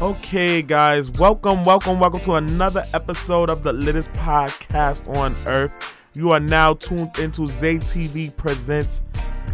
[0.00, 5.94] Okay, guys, welcome, welcome, welcome to another episode of the Littest Podcast on Earth.
[6.14, 9.02] You are now tuned into ZayTV Presents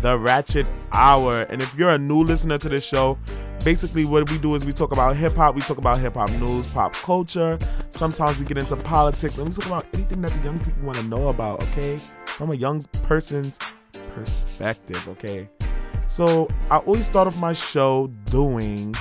[0.03, 1.43] The Ratchet Hour.
[1.51, 3.19] And if you're a new listener to this show,
[3.65, 6.31] basically what we do is we talk about hip hop, we talk about hip hop
[6.31, 7.59] news, pop culture.
[7.91, 10.97] Sometimes we get into politics, and we talk about anything that the young people want
[10.97, 11.99] to know about, okay?
[12.27, 13.59] From a young person's
[14.15, 15.49] perspective, okay?
[16.07, 18.95] So I always start off my show doing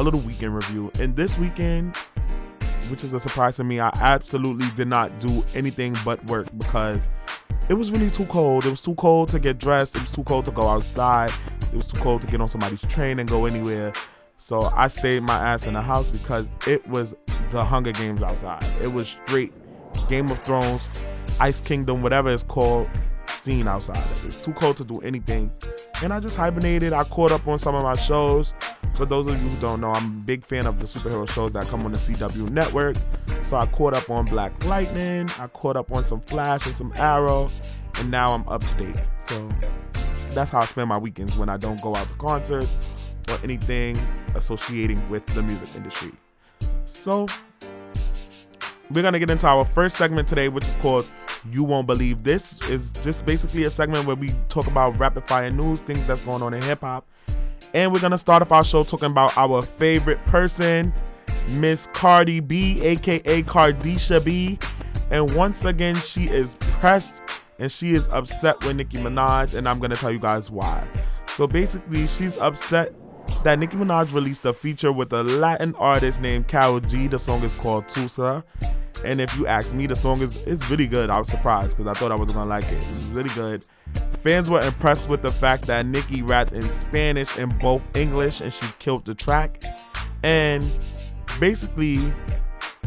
[0.00, 0.90] a little weekend review.
[0.98, 1.94] And this weekend,
[2.88, 7.08] which is a surprise to me, I absolutely did not do anything but work because
[7.68, 8.64] it was really too cold.
[8.64, 9.94] It was too cold to get dressed.
[9.94, 11.30] It was too cold to go outside.
[11.72, 13.92] It was too cold to get on somebody's train and go anywhere.
[14.38, 17.14] So I stayed my ass in the house because it was
[17.50, 18.64] the Hunger Games outside.
[18.82, 19.52] It was straight
[20.08, 20.88] Game of Thrones,
[21.40, 22.88] Ice Kingdom, whatever it's called,
[23.28, 23.98] scene outside.
[23.98, 25.52] It was too cold to do anything.
[26.02, 26.94] And I just hibernated.
[26.94, 28.54] I caught up on some of my shows.
[28.94, 31.52] For those of you who don't know, I'm a big fan of the superhero shows
[31.52, 32.96] that come on the CW network.
[33.42, 36.92] So I caught up on Black Lightning, I caught up on some Flash and some
[36.96, 37.48] Arrow,
[37.96, 39.00] and now I'm up to date.
[39.18, 39.48] So
[40.34, 42.76] that's how I spend my weekends when I don't go out to concerts
[43.28, 43.96] or anything
[44.34, 46.12] associating with the music industry.
[46.84, 47.26] So
[48.90, 51.06] we're gonna get into our first segment today, which is called
[51.50, 52.60] You Won't Believe This.
[52.68, 56.42] is just basically a segment where we talk about rapid fire news, things that's going
[56.42, 57.06] on in hip hop.
[57.72, 60.92] And we're gonna start off our show talking about our favorite person,
[61.50, 64.58] Miss Cardi B, aka Cardisha B.
[65.10, 67.22] And once again, she is pressed
[67.58, 70.84] and she is upset with Nicki Minaj, and I'm gonna tell you guys why.
[71.26, 72.94] So basically, she's upset
[73.44, 77.06] that Nicki Minaj released a feature with a Latin artist named Karol G.
[77.06, 78.42] The song is called Tusa.
[79.04, 81.10] And if you ask me, the song is it's really good.
[81.10, 82.82] I was surprised because I thought I wasn't gonna like it.
[82.92, 83.64] It's really good.
[84.22, 88.52] Fans were impressed with the fact that Nicki rapped in Spanish and both English, and
[88.52, 89.62] she killed the track.
[90.22, 90.64] And
[91.38, 92.12] basically,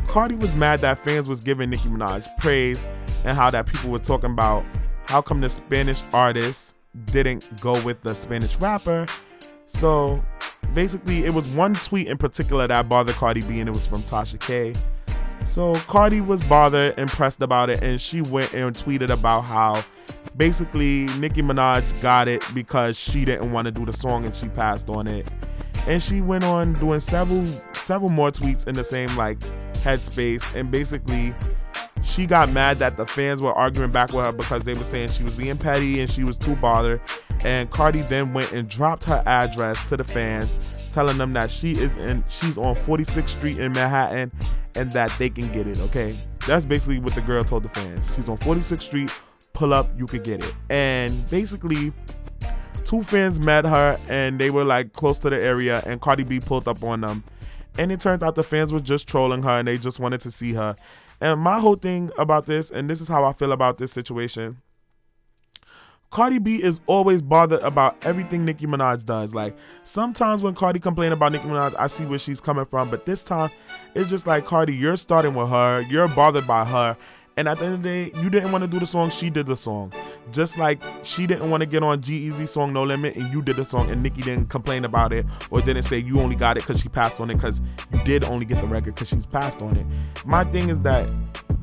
[0.07, 2.85] Cardi was mad that fans was giving Nicki Minaj praise
[3.25, 4.63] and how that people were talking about
[5.07, 6.75] how come the Spanish artist
[7.05, 9.07] didn't go with the Spanish rapper.
[9.65, 10.23] So
[10.73, 14.03] basically, it was one tweet in particular that bothered Cardi B, and it was from
[14.03, 14.75] Tasha K.
[15.45, 19.83] So Cardi was bothered, impressed about it, and she went and tweeted about how
[20.37, 24.47] basically Nicki Minaj got it because she didn't want to do the song and she
[24.49, 25.27] passed on it.
[25.87, 29.39] And she went on doing several several more tweets in the same like
[29.83, 31.35] headspace and basically
[32.03, 35.09] she got mad that the fans were arguing back with her because they were saying
[35.09, 37.01] she was being petty and she was too bothered.
[37.41, 40.59] And Cardi then went and dropped her address to the fans,
[40.93, 44.31] telling them that she is in she's on 46th Street in Manhattan
[44.75, 46.15] and that they can get it, okay?
[46.47, 48.13] That's basically what the girl told the fans.
[48.15, 49.11] She's on 46th Street,
[49.53, 50.55] pull up, you could get it.
[50.69, 51.91] And basically,
[52.85, 56.39] two fans met her and they were like close to the area and Cardi B
[56.39, 57.23] pulled up on them.
[57.77, 60.31] And it turned out the fans were just trolling her and they just wanted to
[60.31, 60.75] see her.
[61.19, 64.61] And my whole thing about this, and this is how I feel about this situation
[66.13, 69.33] Cardi B is always bothered about everything Nicki Minaj does.
[69.33, 73.07] Like sometimes when Cardi complain about Nicki Minaj, I see where she's coming from, but
[73.07, 73.49] this time
[73.95, 76.95] it's just like Cardi, you're starting with her, you're bothered by her,
[77.35, 79.31] and at the end of the day, you didn't want to do the song, she
[79.31, 79.91] did the song.
[80.31, 83.55] Just like she didn't want to get on G-Eazy song No Limit and you did
[83.55, 86.59] the song and Nicki didn't complain about it or didn't say you only got it
[86.59, 87.59] because she passed on it because
[87.91, 89.87] you did only get the record because she's passed on it.
[90.27, 91.09] My thing is that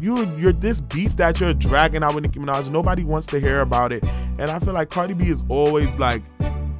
[0.00, 2.70] you you're this beef that you're dragging out with Nicki Minaj.
[2.70, 6.22] Nobody wants to hear about it, and I feel like Cardi B is always like.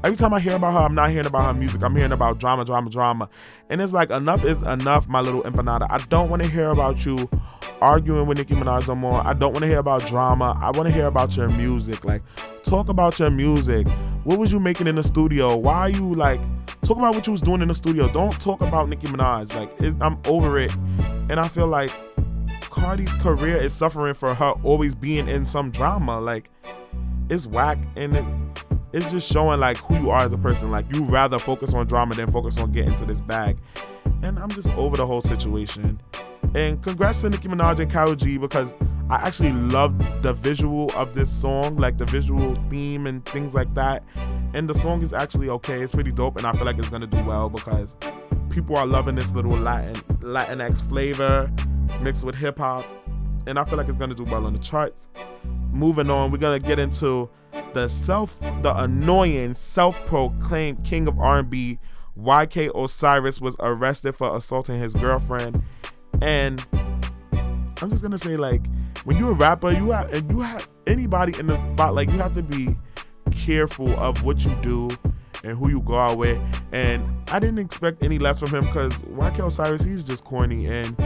[0.03, 1.83] Every time I hear about her, I'm not hearing about her music.
[1.83, 3.29] I'm hearing about drama, drama, drama.
[3.69, 5.87] And it's like enough is enough, my little empanada.
[5.91, 7.29] I don't want to hear about you
[7.83, 9.21] arguing with Nicki Minaj no more.
[9.27, 10.59] I don't want to hear about drama.
[10.59, 12.03] I want to hear about your music.
[12.03, 12.23] Like,
[12.63, 13.87] talk about your music.
[14.25, 15.55] What was you making in the studio?
[15.55, 16.41] Why are you like
[16.83, 18.11] talk about what you was doing in the studio?
[18.11, 19.55] Don't talk about Nicki Minaj.
[19.55, 20.75] Like, I'm over it,
[21.29, 21.91] and I feel like
[22.71, 26.21] Cardi's career is suffering for her always being in some drama.
[26.21, 26.51] Like,
[27.29, 28.25] it's whack and it,
[28.93, 30.71] it's just showing like who you are as a person.
[30.71, 33.59] Like, you rather focus on drama than focus on getting to this bag.
[34.23, 36.01] And I'm just over the whole situation.
[36.55, 38.75] And congrats to Nicki Minaj and Karol G because
[39.09, 43.73] I actually love the visual of this song, like the visual theme and things like
[43.75, 44.05] that.
[44.55, 45.83] And the song is actually okay.
[45.83, 47.97] It's pretty dope, and I feel like it's gonna do well because
[48.51, 51.51] people are loving this little Latin Latinx flavor
[52.01, 52.85] mixed with hip hop,
[53.47, 55.09] and I feel like it's gonna do well on the charts.
[55.73, 57.29] Moving on, we're gonna get into
[57.75, 61.79] the self, the annoying self-proclaimed king of R&B.
[62.19, 65.63] YK Osiris was arrested for assaulting his girlfriend,
[66.21, 66.67] and
[67.83, 68.67] I'm just gonna say like
[69.05, 72.19] when you're a rapper, you have and you have anybody in the spot like you
[72.19, 72.77] have to be
[73.31, 74.89] careful of what you do
[75.45, 76.39] and who you go out with.
[76.73, 80.97] And I didn't expect any less from him because YK Osiris, he's just corny and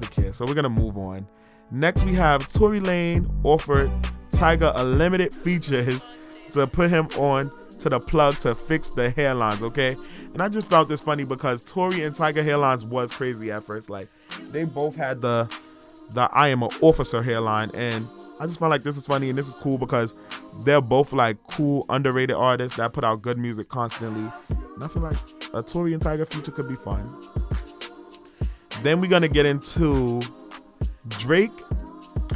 [0.00, 0.32] really care.
[0.32, 1.26] So we're gonna move on.
[1.70, 3.90] Next we have Tory Lanez offered
[4.32, 6.06] Tyga a limited features
[6.50, 9.96] to put him on to the plug to fix the hairlines, okay?
[10.32, 13.88] And I just felt this funny because Tory and Tyga hairlines was crazy at first.
[13.88, 14.08] Like
[14.50, 15.48] they both had the
[16.10, 18.08] the I am an officer hairline and
[18.40, 20.14] I just felt like this is funny and this is cool because
[20.64, 24.30] they're both like cool, underrated artists that put out good music constantly.
[24.48, 25.18] And I feel like
[25.54, 27.16] a Tory and Tyga feature could be fun.
[28.82, 30.20] Then we're gonna get into
[31.08, 31.52] Drake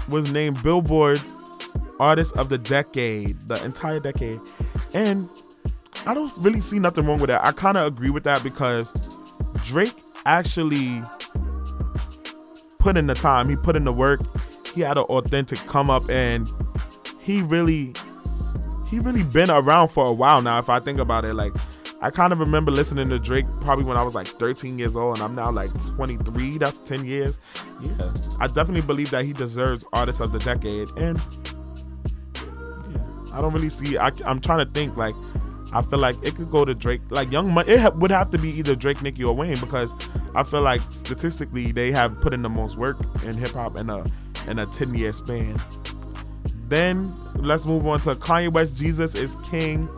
[0.09, 1.35] was named Billboard's
[2.01, 4.41] Artist of the Decade, the entire decade.
[4.93, 5.29] And
[6.07, 7.45] I don't really see nothing wrong with that.
[7.45, 8.93] I kind of agree with that because
[9.65, 9.95] Drake
[10.27, 11.03] actually
[12.79, 13.49] put in the time.
[13.49, 14.21] He put in the work.
[14.75, 16.49] He had an authentic come up and
[17.21, 17.95] he really
[18.91, 21.35] he really been around for a while now if I think about it.
[21.35, 21.55] Like
[22.05, 25.17] I kind of remember listening to Drake probably when I was like 13 years old
[25.17, 26.59] and I'm now like 23.
[26.59, 27.39] That's 10 years.
[27.81, 28.13] Yeah.
[28.39, 31.19] I definitely believe that he deserves artist of the decade and
[33.33, 33.97] I don't really see.
[33.97, 34.99] I, am trying to think.
[34.99, 35.15] Like,
[35.73, 37.01] I feel like it could go to Drake.
[37.09, 39.95] Like Young Money, it ha- would have to be either Drake, Nicki, or Wayne because
[40.35, 43.89] I feel like statistically they have put in the most work in hip hop in
[43.89, 44.05] a
[44.47, 45.59] in a 10 year span.
[46.69, 48.77] Then let's move on to Kanye West.
[48.77, 49.89] Jesus is King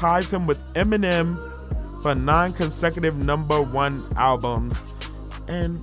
[0.00, 1.38] ties him with Eminem
[2.02, 4.84] for nine consecutive number one albums,
[5.48, 5.82] and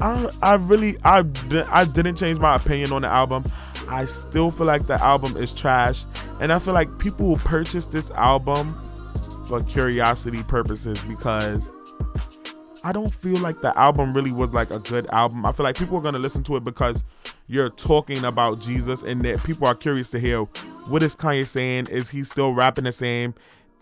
[0.00, 1.24] I I really I
[1.70, 3.44] I didn't change my opinion on the album.
[3.88, 6.04] I still feel like the album is trash.
[6.40, 8.70] And I feel like people will purchase this album
[9.46, 11.70] for curiosity purposes because
[12.82, 15.46] I don't feel like the album really was like a good album.
[15.46, 17.04] I feel like people are to listen to it because
[17.46, 20.40] you're talking about Jesus and that people are curious to hear
[20.88, 21.86] what is Kanye saying?
[21.86, 23.34] Is he still rapping the same?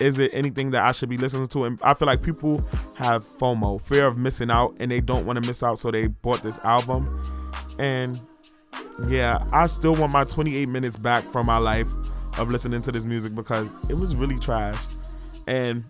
[0.03, 1.65] Is it anything that I should be listening to?
[1.65, 2.63] And I feel like people
[2.95, 6.09] have FOMO, fear of missing out, and they don't want to miss out, so they
[6.09, 7.23] bought this album.
[7.79, 8.21] And
[9.09, 11.87] yeah, I still want my 28 minutes back from my life
[12.37, 14.75] of listening to this music because it was really trash.
[15.47, 15.85] And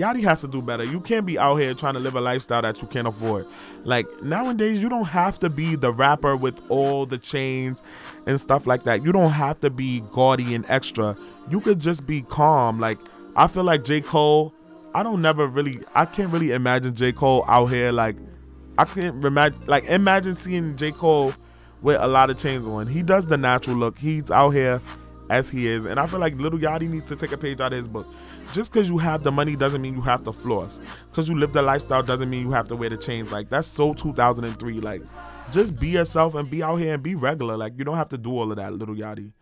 [0.00, 0.82] Yachty has to do better.
[0.82, 3.46] You can't be out here trying to live a lifestyle that you can't afford.
[3.84, 7.82] Like nowadays, you don't have to be the rapper with all the chains
[8.26, 9.04] and stuff like that.
[9.04, 11.18] You don't have to be gaudy and extra.
[11.50, 12.80] You could just be calm.
[12.80, 12.98] Like
[13.36, 14.00] I feel like J.
[14.00, 14.54] Cole,
[14.94, 17.12] I don't never really I can't really imagine J.
[17.12, 18.16] Cole out here like
[18.78, 20.92] I can't imagine like imagine seeing J.
[20.92, 21.34] Cole
[21.82, 22.86] with a lot of chains on.
[22.86, 23.98] He does the natural look.
[23.98, 24.80] He's out here
[25.28, 25.84] as he is.
[25.84, 28.06] And I feel like Little Yachty needs to take a page out of his book
[28.52, 30.80] just because you have the money doesn't mean you have to floss.
[31.10, 33.30] Because you live the lifestyle doesn't mean you have to wear the chains.
[33.30, 34.80] Like that's so 2003.
[34.80, 35.02] Like
[35.52, 37.56] just be yourself and be out here and be regular.
[37.56, 39.32] Like you don't have to do all of that, little yachty.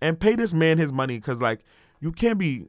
[0.00, 1.60] And pay this man his money because like
[2.00, 2.66] you can't be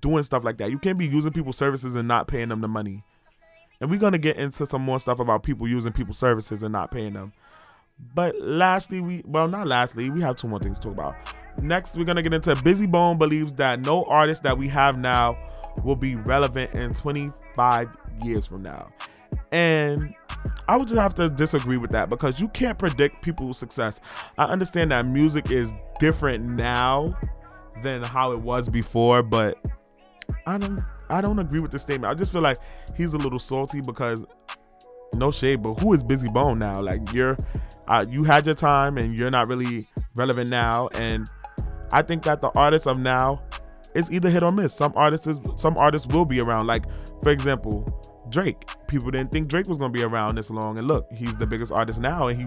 [0.00, 0.70] doing stuff like that.
[0.70, 3.04] You can't be using people's services and not paying them the money.
[3.80, 6.90] And we're gonna get into some more stuff about people using people's services and not
[6.90, 7.32] paying them.
[8.14, 11.14] But lastly, we well not lastly, we have two more things to talk about.
[11.60, 15.36] Next, we're gonna get into Bizzy Bone believes that no artist that we have now
[15.84, 17.88] will be relevant in 25
[18.22, 18.90] years from now.
[19.52, 20.14] And
[20.68, 24.00] I would just have to disagree with that because you can't predict people's success.
[24.36, 27.18] I understand that music is different now
[27.82, 29.58] than how it was before, but
[30.46, 32.10] I don't I don't agree with the statement.
[32.10, 32.58] I just feel like
[32.96, 34.24] he's a little salty because
[35.14, 36.80] no shade, but who is Bizzy Bone now?
[36.80, 37.36] Like you're
[37.88, 41.28] uh, you had your time and you're not really relevant now and
[41.92, 43.42] I think that the artists of now
[43.94, 44.74] is either hit or miss.
[44.74, 46.66] Some artists, some artists will be around.
[46.66, 46.84] Like
[47.22, 47.86] for example,
[48.30, 48.68] Drake.
[48.86, 51.72] People didn't think Drake was gonna be around this long, and look, he's the biggest
[51.72, 52.46] artist now, and he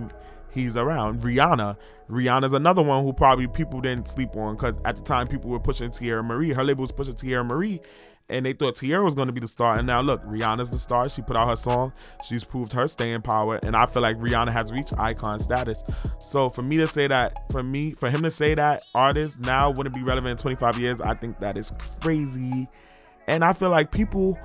[0.54, 1.22] he's around.
[1.22, 1.78] Rihanna,
[2.10, 5.60] Rihanna's another one who probably people didn't sleep on because at the time people were
[5.60, 6.54] pushing Teairra Marie.
[6.54, 7.82] Her label was pushing Teairra Mari,
[8.30, 9.78] and they thought Teairra was going to be the star.
[9.78, 11.10] And now look, Rihanna's the star.
[11.10, 11.94] She put out her song.
[12.24, 15.84] She's proved her staying power, and I feel like Rihanna has reached icon status.
[16.20, 19.72] So for me to say that, for me, for him to say that artists now
[19.72, 22.68] wouldn't be relevant in 25 years, I think that is crazy.
[23.28, 24.38] And I feel like people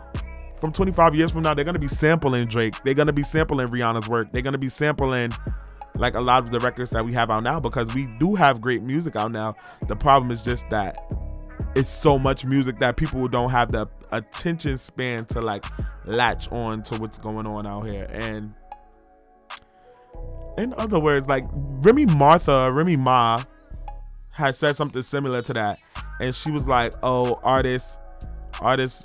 [0.60, 2.74] from 25 years from now, they're gonna be sampling Drake.
[2.84, 4.32] They're gonna be sampling Rihanna's work.
[4.32, 5.32] They're gonna be sampling
[5.98, 8.60] like a lot of the records that we have out now because we do have
[8.60, 9.54] great music out now.
[9.86, 10.96] The problem is just that
[11.74, 15.64] it's so much music that people don't have the attention span to like
[16.04, 18.08] latch on to what's going on out here.
[18.10, 18.54] And
[20.58, 23.42] in other words, like Remy Martha, Remy Ma
[24.30, 25.78] had said something similar to that.
[26.20, 27.98] And she was like, oh, artists,
[28.60, 29.02] artists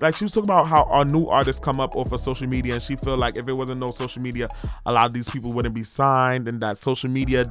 [0.00, 2.74] like she was talking about how our new artists come up off of social media
[2.74, 4.48] and she felt like if it wasn't no social media
[4.84, 7.50] a lot of these people wouldn't be signed and that social media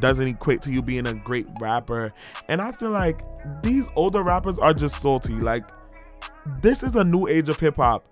[0.00, 2.12] doesn't equate to you being a great rapper.
[2.48, 3.22] And i feel like
[3.62, 5.34] these older rappers are just salty.
[5.34, 5.64] Like
[6.60, 8.04] this is a new age of hip-hop.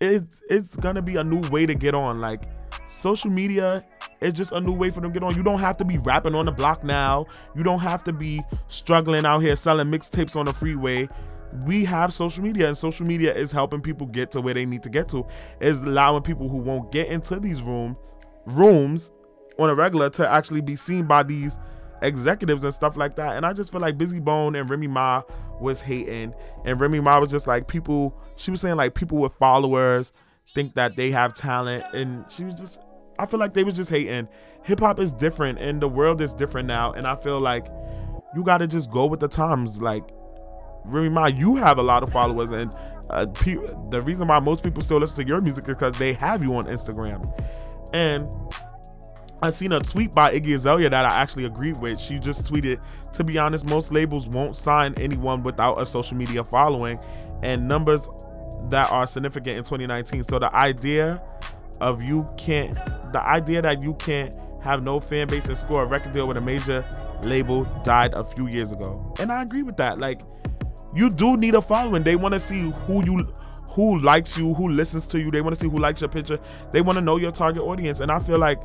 [0.00, 2.20] It's it's gonna be a new way to get on.
[2.20, 2.44] Like
[2.88, 3.84] social media
[4.20, 5.34] is just a new way for them to get on.
[5.34, 7.26] You don't have to be rapping on the block now.
[7.54, 11.08] You don't have to be struggling out here selling mixtapes on the freeway
[11.66, 14.82] we have social media and social media is helping people get to where they need
[14.84, 15.26] to get to.
[15.60, 17.96] Is allowing people who won't get into these room
[18.46, 19.10] rooms
[19.58, 21.58] on a regular to actually be seen by these
[22.02, 23.36] executives and stuff like that.
[23.36, 25.22] And i just feel like Bizzy Bone and remy ma
[25.60, 26.34] was hating.
[26.64, 30.12] And remy ma was just like people she was saying like people with followers
[30.54, 31.84] think that they have talent.
[31.92, 32.80] And she was just
[33.18, 34.28] i feel like they was just hating.
[34.62, 36.92] Hip-hop is different and the world is different now.
[36.92, 37.66] And i feel like
[38.34, 39.80] you got to just go with the times.
[39.82, 40.04] Like
[40.84, 42.74] Remy Ma, you have a lot of followers, and
[43.10, 43.56] uh, pe-
[43.90, 46.54] the reason why most people still listen to your music is because they have you
[46.54, 47.32] on Instagram.
[47.92, 48.28] And
[49.42, 51.98] I seen a tweet by Iggy Azalea that I actually agreed with.
[51.98, 52.80] She just tweeted,
[53.14, 56.98] "To be honest, most labels won't sign anyone without a social media following,
[57.42, 58.08] and numbers
[58.68, 60.24] that are significant in 2019.
[60.24, 61.22] So the idea
[61.80, 62.74] of you can't,
[63.12, 66.36] the idea that you can't have no fan base and score a record deal with
[66.36, 66.84] a major
[67.22, 69.14] label died a few years ago.
[69.18, 69.98] And I agree with that.
[69.98, 70.20] Like."
[70.94, 72.02] You do need a following.
[72.02, 73.32] They want to see who you
[73.72, 75.30] who likes you, who listens to you.
[75.30, 76.38] They want to see who likes your picture.
[76.72, 78.00] They want to know your target audience.
[78.00, 78.60] And I feel like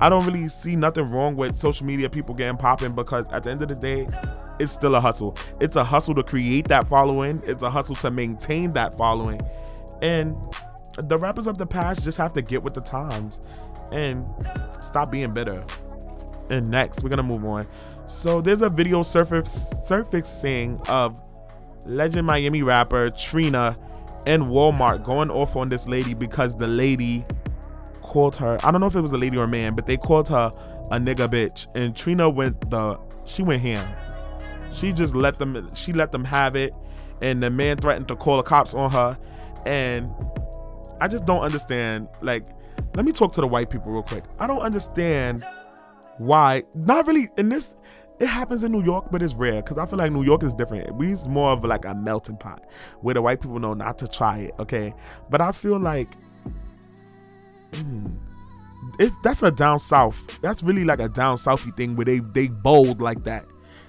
[0.00, 3.50] I don't really see nothing wrong with social media people getting popping because at the
[3.50, 4.08] end of the day,
[4.58, 5.36] it's still a hustle.
[5.60, 7.40] It's a hustle to create that following.
[7.46, 9.40] It's a hustle to maintain that following.
[10.02, 10.36] And
[10.98, 13.40] the rappers of the past just have to get with the times
[13.92, 14.26] and
[14.80, 15.64] stop being bitter.
[16.50, 17.66] And next, we're gonna move on.
[18.06, 21.22] So there's a video surface surfacing of
[21.86, 23.76] legend Miami rapper Trina
[24.26, 27.24] and Walmart going off on this lady because the lady
[27.94, 28.58] called her.
[28.62, 30.50] I don't know if it was a lady or a man, but they called her
[30.90, 31.66] a nigga bitch.
[31.74, 33.86] And Trina went the she went ham.
[34.72, 36.74] She just let them she let them have it.
[37.20, 39.18] And the man threatened to call the cops on her.
[39.64, 40.10] And
[41.00, 42.08] I just don't understand.
[42.20, 42.46] Like,
[42.94, 44.24] let me talk to the white people real quick.
[44.38, 45.44] I don't understand
[46.18, 46.64] why.
[46.74, 47.76] Not really in this
[48.22, 50.54] it happens in New York, but it's rare because I feel like New York is
[50.54, 50.94] different.
[50.94, 52.62] We's more of like a melting pot
[53.00, 54.54] where the white people know not to try it.
[54.60, 54.94] Okay,
[55.28, 56.08] but I feel like
[57.72, 58.14] mm,
[59.00, 60.40] it's that's a down south.
[60.40, 63.44] That's really like a down southy thing where they they bold like that.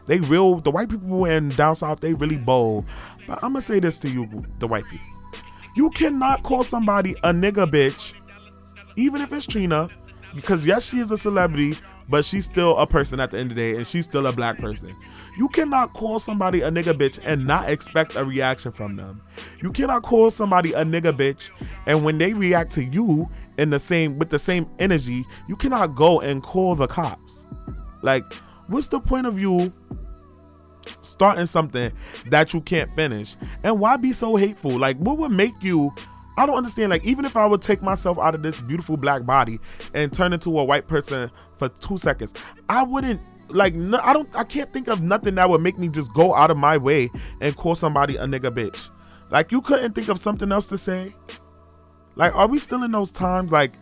[0.08, 2.00] They real the white people in down south.
[2.00, 2.86] They really bold.
[3.28, 5.06] But I'm gonna say this to you, the white people.
[5.76, 8.16] You cannot call somebody a nigga bitch,
[8.96, 9.90] even if it's Trina,
[10.34, 11.78] because yes, she is a celebrity,
[12.10, 14.32] but she's still a person at the end of the day, and she's still a
[14.32, 14.96] black person.
[15.38, 19.22] You cannot call somebody a nigga bitch and not expect a reaction from them.
[19.62, 21.50] You cannot call somebody a nigga bitch,
[21.86, 25.96] and when they react to you in the same with the same energy, you cannot
[25.96, 27.46] go and call the cops.
[28.02, 28.32] Like,
[28.68, 29.72] what's the point of you
[31.02, 31.92] starting something
[32.30, 33.36] that you can't finish?
[33.64, 34.78] And why be so hateful?
[34.78, 35.94] Like, what would make you
[36.38, 36.90] I don't understand.
[36.90, 39.60] Like, even if I would take myself out of this beautiful black body
[39.94, 42.34] and turn into a white person for two seconds,
[42.70, 43.76] I wouldn't like.
[43.76, 44.30] No, I don't.
[44.34, 47.10] I can't think of nothing that would make me just go out of my way
[47.42, 48.90] and call somebody a nigga bitch.
[49.30, 51.16] Like, you couldn't think of something else to say.
[52.16, 53.52] Like, are we still in those times?
[53.52, 53.74] Like,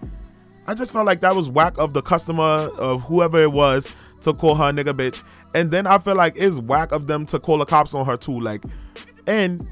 [0.67, 4.33] I just felt like that was whack of the customer of whoever it was to
[4.33, 7.39] call her a nigga bitch, and then I feel like it's whack of them to
[7.39, 8.39] call the cops on her too.
[8.39, 8.63] Like,
[9.25, 9.67] and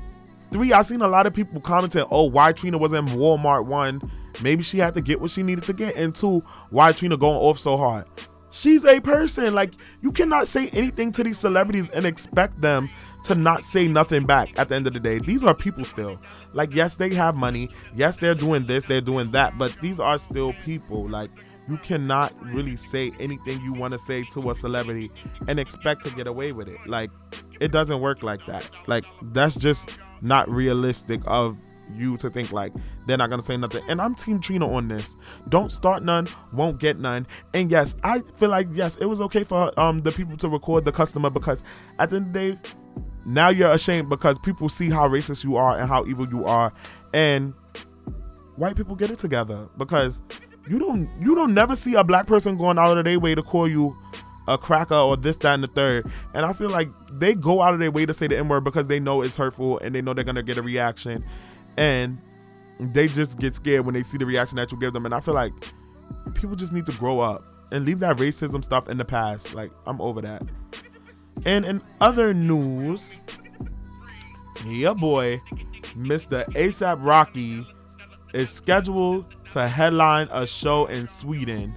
[0.52, 3.66] Three, I seen a lot of people commenting, oh, why Trina was in Walmart.
[3.66, 5.96] One, maybe she had to get what she needed to get.
[5.96, 8.06] And two, why Trina going off so hard?
[8.52, 9.54] She's a person.
[9.54, 12.90] Like, you cannot say anything to these celebrities and expect them
[13.26, 15.20] to not say nothing back at the end of the day.
[15.20, 16.20] These are people still.
[16.54, 17.70] Like, yes, they have money.
[17.96, 21.08] Yes, they're doing this, they're doing that, but these are still people.
[21.08, 21.30] Like,
[21.68, 25.12] you cannot really say anything you want to say to a celebrity
[25.48, 26.80] and expect to get away with it.
[26.88, 27.12] Like,
[27.60, 28.68] it doesn't work like that.
[28.88, 31.58] Like, that's just not realistic of
[31.96, 32.74] you to think like
[33.08, 33.82] they're not gonna say nothing.
[33.88, 35.16] And I'm Team Trina on this.
[35.50, 37.26] Don't start none, won't get none.
[37.54, 40.86] And yes, I feel like yes, it was okay for um the people to record
[40.86, 41.64] the customer because
[41.98, 42.60] at the end of the day,
[43.26, 46.72] now you're ashamed because people see how racist you are and how evil you are,
[47.14, 47.54] and
[48.56, 50.22] white people get it together because
[50.68, 53.42] you don't you don't never see a black person going out of their way to
[53.42, 53.96] call you
[54.50, 56.12] a cracker or this, that, and the third.
[56.34, 58.64] And I feel like they go out of their way to say the N word
[58.64, 61.24] because they know it's hurtful and they know they're gonna get a reaction
[61.78, 62.18] and
[62.80, 65.06] they just get scared when they see the reaction that you give them.
[65.06, 65.54] And I feel like
[66.34, 69.54] people just need to grow up and leave that racism stuff in the past.
[69.54, 70.42] Like I'm over that.
[71.46, 73.14] And in other news,
[74.66, 75.42] your boy,
[75.96, 76.46] Mr.
[76.54, 77.66] ASAP Rocky,
[78.34, 81.74] is scheduled to headline a show in Sweden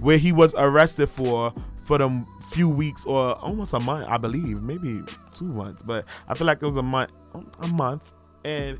[0.00, 1.54] where he was arrested for
[1.84, 5.02] for the few weeks or almost a month, I believe, maybe
[5.34, 7.12] two months, but I feel like it was a month,
[7.60, 8.12] a month,
[8.44, 8.78] and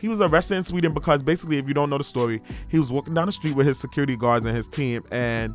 [0.00, 2.90] he was arrested in Sweden because basically, if you don't know the story, he was
[2.90, 5.54] walking down the street with his security guards and his team, and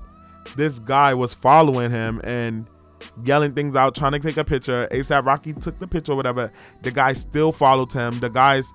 [0.55, 2.67] this guy was following him and
[3.23, 4.87] yelling things out, trying to take a picture.
[4.91, 6.51] ASAP Rocky took the picture, whatever.
[6.83, 8.19] The guy still followed him.
[8.19, 8.71] The guys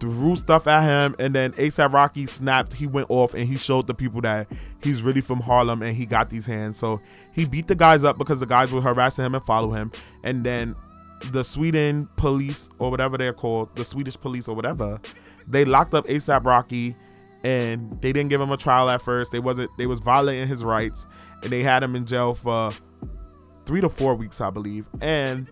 [0.00, 2.74] threw stuff at him, and then ASAP Rocky snapped.
[2.74, 4.48] He went off and he showed the people that
[4.82, 6.78] he's really from Harlem and he got these hands.
[6.78, 7.00] So
[7.32, 9.92] he beat the guys up because the guys were harassing him and follow him.
[10.22, 10.74] And then
[11.32, 15.00] the Sweden police or whatever they're called, the Swedish police or whatever,
[15.46, 16.94] they locked up ASAP Rocky
[17.42, 19.32] and they didn't give him a trial at first.
[19.32, 21.06] They wasn't they was violating his rights
[21.42, 22.72] and they had him in jail for
[23.66, 24.86] 3 to 4 weeks, I believe.
[25.00, 25.48] And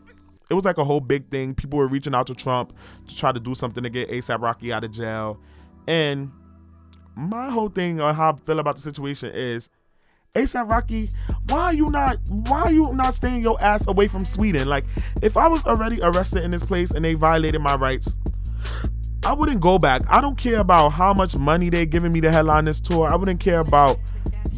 [0.52, 1.54] it was like a whole big thing.
[1.54, 2.74] People were reaching out to Trump
[3.08, 5.40] to try to do something to get ASAP Rocky out of jail.
[5.88, 6.30] And
[7.16, 9.70] my whole thing on how I feel about the situation is
[10.34, 11.08] ASAP Rocky,
[11.48, 14.68] why are you not why are you not staying your ass away from Sweden?
[14.68, 14.84] Like
[15.22, 18.14] if I was already arrested in this place and they violated my rights,
[19.24, 20.02] I wouldn't go back.
[20.10, 23.08] I don't care about how much money they're giving me to headline this tour.
[23.08, 23.98] I wouldn't care about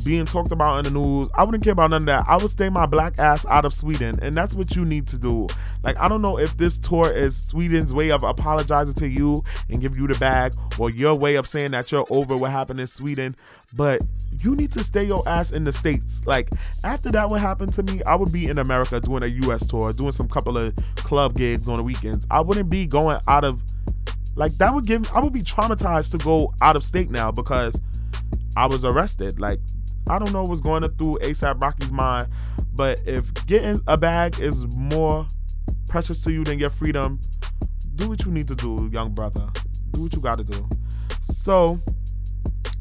[0.05, 1.29] being talked about in the news.
[1.35, 2.25] I wouldn't care about none of that.
[2.29, 5.19] I would stay my black ass out of Sweden, and that's what you need to
[5.19, 5.47] do.
[5.83, 9.81] Like I don't know if this tour is Sweden's way of apologizing to you and
[9.81, 12.87] give you the bag, or your way of saying that you're over what happened in
[12.87, 13.37] Sweden.
[13.73, 14.03] But
[14.41, 16.23] you need to stay your ass in the states.
[16.27, 16.51] Like
[16.85, 19.67] after that, what happened to me, I would be in America doing a U.S.
[19.67, 22.27] tour, doing some couple of club gigs on the weekends.
[22.31, 23.63] I wouldn't be going out of
[24.37, 27.81] like that would give I would be traumatized to go out of state now because
[28.57, 29.41] I was arrested.
[29.41, 29.61] Like
[30.09, 32.29] I don't know what's going through ASAP Rocky's mind,
[32.75, 35.27] but if getting a bag is more
[35.89, 37.21] precious to you than your freedom,
[37.97, 39.49] do what you need to do, young brother.
[39.93, 40.69] Do what you got to do.
[41.21, 41.79] So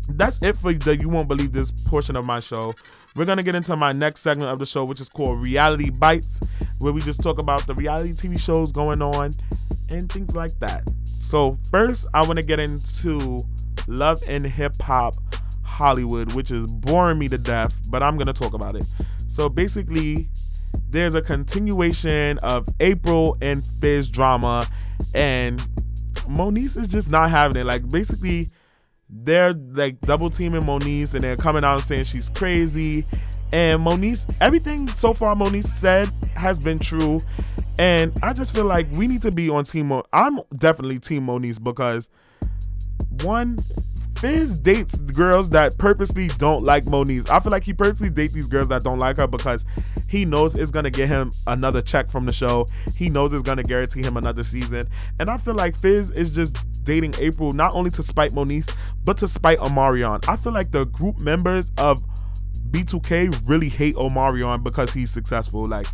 [0.10, 2.74] that's it for the You Won't Believe This portion of my show.
[3.16, 6.64] We're gonna get into my next segment of the show, which is called Reality Bites,
[6.80, 9.32] where we just talk about the reality TV shows going on
[9.92, 10.90] and things like that.
[11.04, 13.46] So first, I want to get into
[13.88, 15.14] Love and Hip Hop
[15.74, 18.86] Hollywood, which is boring me to death, but I'm going to talk about it.
[19.28, 20.30] So basically,
[20.90, 24.66] there's a continuation of April and Fizz drama,
[25.16, 25.60] and
[26.28, 27.66] Moniece is just not having it.
[27.66, 28.48] Like, basically,
[29.10, 33.06] they're like double teaming Moniece and they're coming out and saying she's crazy.
[33.52, 37.20] And Moniece, everything so far Moniece said has been true.
[37.78, 39.88] And I just feel like we need to be on team.
[39.88, 42.10] Mo- I'm definitely team Moniece because
[43.24, 43.58] one,
[44.24, 47.30] Fizz dates girls that purposely don't like Moniece.
[47.30, 49.66] I feel like he purposely dates these girls that don't like her because
[50.10, 52.66] he knows it's gonna get him another check from the show.
[52.96, 54.88] He knows it's gonna guarantee him another season.
[55.20, 56.56] And I feel like Fizz is just
[56.86, 60.26] dating April not only to spite Moniece, but to spite Omarion.
[60.30, 62.02] I feel like the group members of
[62.72, 65.66] B2K really hate Omarion because he's successful.
[65.66, 65.88] Like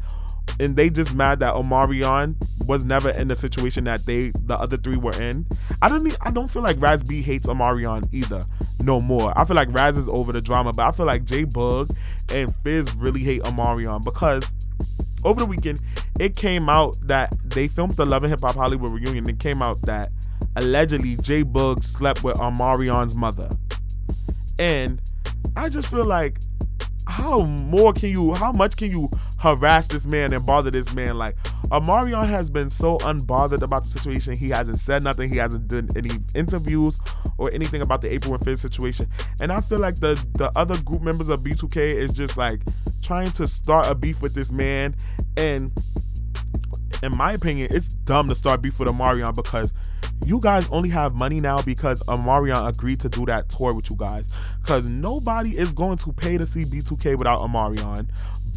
[0.59, 2.35] and they just mad that Omarion
[2.67, 5.45] was never in the situation that they the other three were in.
[5.81, 8.41] I don't I don't feel like Raz B hates Omarion either
[8.81, 9.37] no more.
[9.37, 11.95] I feel like Raz is over the drama, but I feel like J-Boog
[12.33, 14.51] and Fizz really hate Omarion because
[15.23, 15.81] over the weekend
[16.19, 19.27] it came out that they filmed the Love and Hip Hop Hollywood reunion.
[19.29, 20.11] It came out that
[20.55, 23.49] allegedly J-Boog slept with Omarion's mother,
[24.57, 25.01] and
[25.55, 26.39] I just feel like
[27.07, 31.17] how more can you how much can you harass this man and bother this man.
[31.17, 31.35] Like
[31.71, 34.35] Omarion has been so unbothered about the situation.
[34.35, 35.29] He hasn't said nothing.
[35.29, 36.99] He hasn't done any interviews
[37.37, 39.07] or anything about the April and Fizz situation.
[39.39, 42.61] And I feel like the the other group members of B2K is just like
[43.01, 44.95] trying to start a beef with this man.
[45.37, 45.71] And
[47.01, 49.73] in my opinion, it's dumb to start beef with Omarion because
[50.25, 53.95] you guys only have money now because Omarion agreed to do that tour with you
[53.95, 54.29] guys.
[54.61, 58.09] Because nobody is going to pay to see B2K without Omarion.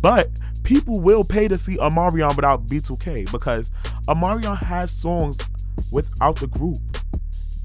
[0.02, 0.30] But
[0.64, 3.70] people will pay to see Omarion without B2K because
[4.08, 5.38] Omarion has songs
[5.92, 6.78] without the group.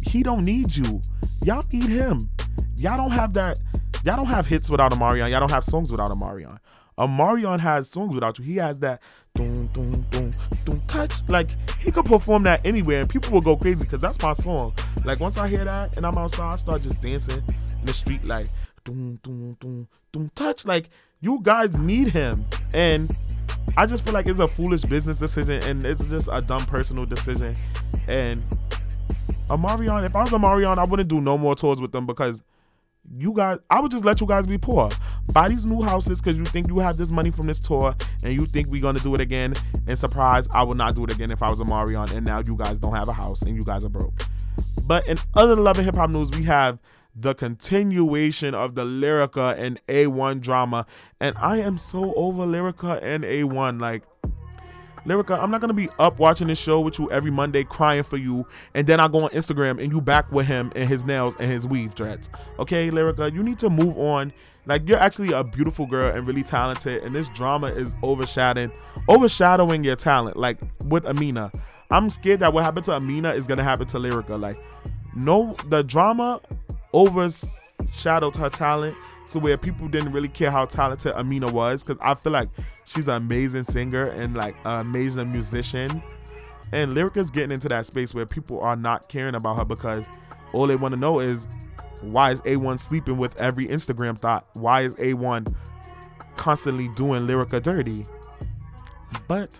[0.02, 1.02] He don't need you.
[1.44, 2.30] Y'all need him.
[2.78, 3.60] Y'all don't have that.
[4.06, 5.30] Y'all don't have hits without Omarion.
[5.30, 6.60] Y'all don't have songs without Omarion.
[6.98, 8.46] Omarion has songs without you.
[8.46, 9.02] He has that
[9.34, 10.32] doom, doom, doom,
[10.88, 11.14] touch.
[11.28, 14.74] Like he could perform that anywhere and people will go crazy because that's my song.
[15.06, 17.44] Like once I hear that and I'm outside, I start just dancing
[17.80, 18.48] in the street like
[18.84, 20.66] doom, doom, doom, touch.
[20.66, 20.90] Like
[21.22, 22.46] you guys need him.
[22.74, 23.10] And
[23.76, 27.06] I just feel like it's a foolish business decision and it's just a dumb personal
[27.06, 27.56] decision.
[28.08, 28.44] And
[29.48, 32.44] Omarion, if I was Omarion, I wouldn't do no more tours with them because
[33.16, 34.90] you guys I would just let you guys be poor.
[35.34, 38.34] Buy these new houses because you think you have this money from this tour and
[38.34, 39.54] you think we're gonna do it again.
[39.88, 42.56] And surprise, I would not do it again if I was Omarion and now you
[42.58, 44.14] guys don't have a house and you guys are broke.
[44.88, 46.80] But in other love and hip hop news, we have
[47.20, 50.86] the continuation of the Lyrica and A1 drama.
[51.20, 53.82] And I am so over Lyrica and A1.
[53.82, 54.04] Like,
[55.06, 58.18] Lyrica, I'm not gonna be up watching this show with you every Monday crying for
[58.18, 61.36] you, and then I go on Instagram and you back with him and his nails
[61.40, 62.30] and his weave dreads.
[62.60, 64.34] Okay, Lyrica, you need to move on.
[64.66, 68.72] Like you're actually a beautiful girl and really talented, and this drama is overshadowing
[69.08, 70.36] overshadowing your talent.
[70.36, 71.52] Like with Amina.
[71.90, 74.38] I'm scared that what happened to Amina is gonna happen to Lyrica.
[74.38, 74.58] Like,
[75.18, 76.42] no, the drama
[76.94, 78.96] overshadowed her talent
[79.32, 82.50] to where people didn't really care how talented Amina was because I feel like
[82.86, 86.02] she's an amazing singer and like an amazing musician.
[86.72, 90.06] And Lyrica's getting into that space where people are not caring about her because
[90.54, 91.48] all they want to know is
[92.02, 94.48] why is A1 sleeping with every Instagram thought?
[94.54, 95.54] Why is A1
[96.36, 98.06] constantly doing Lyrica dirty?
[99.28, 99.60] But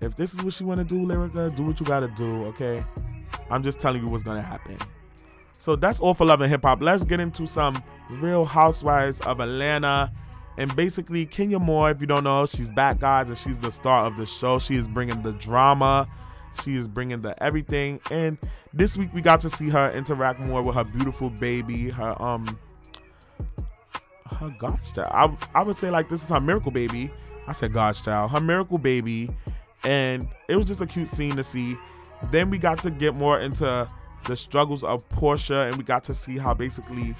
[0.00, 2.84] if this is what you want to do, Lyrica, do what you gotta do, okay?
[3.50, 4.78] I'm just telling you what's gonna happen.
[5.52, 6.82] So that's all for love and hip hop.
[6.82, 10.12] Let's get into some real housewives of Atlanta.
[10.56, 14.04] And basically, Kenya Moore, if you don't know, she's back, guys, and she's the star
[14.04, 14.58] of the show.
[14.58, 16.08] She is bringing the drama,
[16.62, 17.98] she is bringing the everything.
[18.10, 18.38] And
[18.72, 22.58] this week, we got to see her interact more with her beautiful baby, her um,
[24.38, 25.08] her godchild.
[25.10, 27.10] I I would say like this is her miracle baby.
[27.46, 29.30] I said godchild, her miracle baby,
[29.82, 31.76] and it was just a cute scene to see.
[32.30, 33.86] Then we got to get more into
[34.24, 37.14] the struggles of Porsha, and we got to see how basically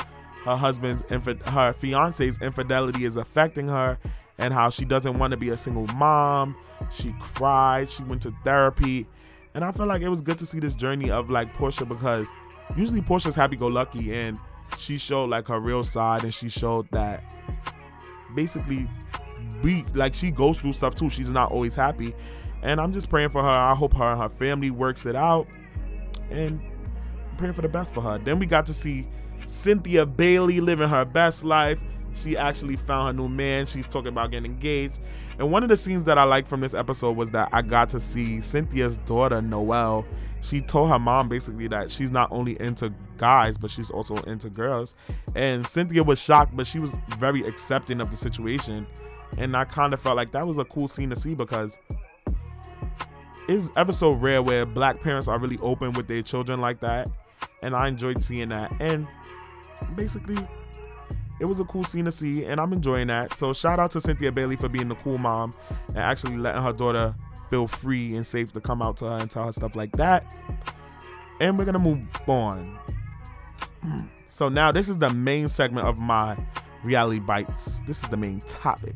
[0.45, 1.03] her husband's
[1.47, 3.99] her fiance's infidelity is affecting her
[4.39, 6.57] and how she doesn't want to be a single mom.
[6.91, 9.07] She cried, she went to therapy.
[9.55, 12.29] And I feel like it was good to see this journey of like Porsha because
[12.77, 14.37] usually Porsha's happy go lucky and
[14.79, 17.37] she showed like her real side and she showed that
[18.35, 18.89] basically
[19.63, 21.09] we like she goes through stuff too.
[21.09, 22.15] She's not always happy.
[22.65, 23.49] And I'm just praying for her.
[23.49, 25.47] I hope her and her family works it out.
[26.31, 26.61] And
[27.37, 28.19] praying for the best for her.
[28.19, 29.07] Then we got to see
[29.47, 31.79] Cynthia Bailey living her best life.
[32.15, 33.67] She actually found her new man.
[33.67, 34.99] She's talking about getting engaged.
[35.39, 37.91] And one of the scenes that I liked from this episode was that I got
[37.91, 40.07] to see Cynthia's daughter, Noelle.
[40.41, 44.49] She told her mom basically that she's not only into guys, but she's also into
[44.49, 44.97] girls.
[45.35, 48.87] And Cynthia was shocked, but she was very accepting of the situation.
[49.37, 51.79] And I kind of felt like that was a cool scene to see because
[53.49, 57.09] it's ever so rare where black parents are really open with their children like that.
[57.63, 58.73] And I enjoyed seeing that.
[58.81, 59.07] And
[59.97, 60.37] basically,
[61.41, 63.35] it was a cool scene to see, and I'm enjoying that.
[63.35, 65.53] So shout out to Cynthia Bailey for being the cool mom
[65.89, 67.15] and actually letting her daughter
[67.51, 70.35] feel free and safe to come out to her and tell her stuff like that.
[71.41, 72.79] And we're gonna move on.
[73.83, 73.99] Hmm.
[74.29, 76.37] So now this is the main segment of my
[76.83, 77.81] reality bites.
[77.87, 78.95] This is the main topic.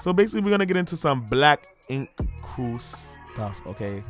[0.00, 2.10] So basically, we're gonna get into some Black Ink
[2.42, 2.78] Crew
[3.32, 3.60] stuff.
[3.66, 4.02] Okay.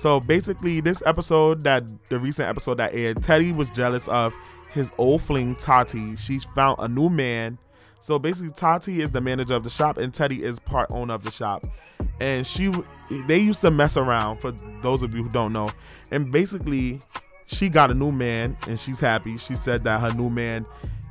[0.00, 4.32] So basically, this episode that the recent episode that aired, Teddy was jealous of
[4.70, 6.16] his old fling Tati.
[6.16, 7.58] She found a new man.
[8.00, 11.22] So basically, Tati is the manager of the shop, and Teddy is part owner of
[11.22, 11.64] the shop.
[12.18, 12.72] And she,
[13.26, 14.40] they used to mess around.
[14.40, 15.68] For those of you who don't know,
[16.10, 17.02] and basically,
[17.44, 19.36] she got a new man, and she's happy.
[19.36, 20.64] She said that her new man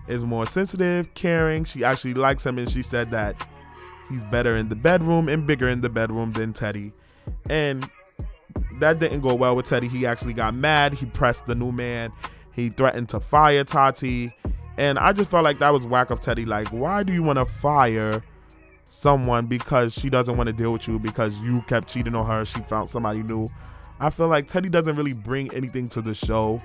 [0.07, 1.63] is more sensitive, caring.
[1.63, 3.47] She actually likes him, and she said that
[4.09, 6.91] he's better in the bedroom and bigger in the bedroom than Teddy.
[7.49, 7.89] And
[8.79, 9.87] that didn't go well with Teddy.
[9.87, 10.93] He actually got mad.
[10.93, 12.11] He pressed the new man
[12.59, 14.33] he threatened to fire Tati.
[14.77, 16.45] And I just felt like that was whack of Teddy.
[16.45, 18.23] Like, why do you want to fire
[18.85, 22.45] someone because she doesn't want to deal with you because you kept cheating on her?
[22.45, 23.47] She found somebody new.
[23.99, 26.59] I feel like Teddy doesn't really bring anything to the show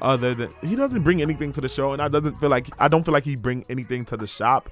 [0.00, 2.88] other than he doesn't bring anything to the show and I doesn't feel like I
[2.88, 4.70] don't feel like he bring anything to the shop.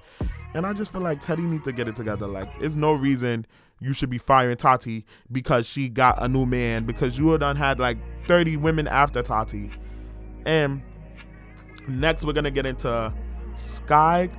[0.55, 2.27] And I just feel like Teddy needs to get it together.
[2.27, 3.47] Like, there's no reason
[3.81, 7.57] you should be firing Tati because she got a new man because you had done
[7.57, 9.71] had like 30 women after Tati.
[10.47, 10.83] And
[11.87, 13.13] next we're gonna get into
[13.57, 14.31] Sky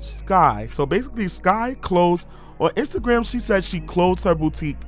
[0.00, 0.68] Sky.
[0.72, 4.78] So basically Sky closed on Instagram she said she closed her boutique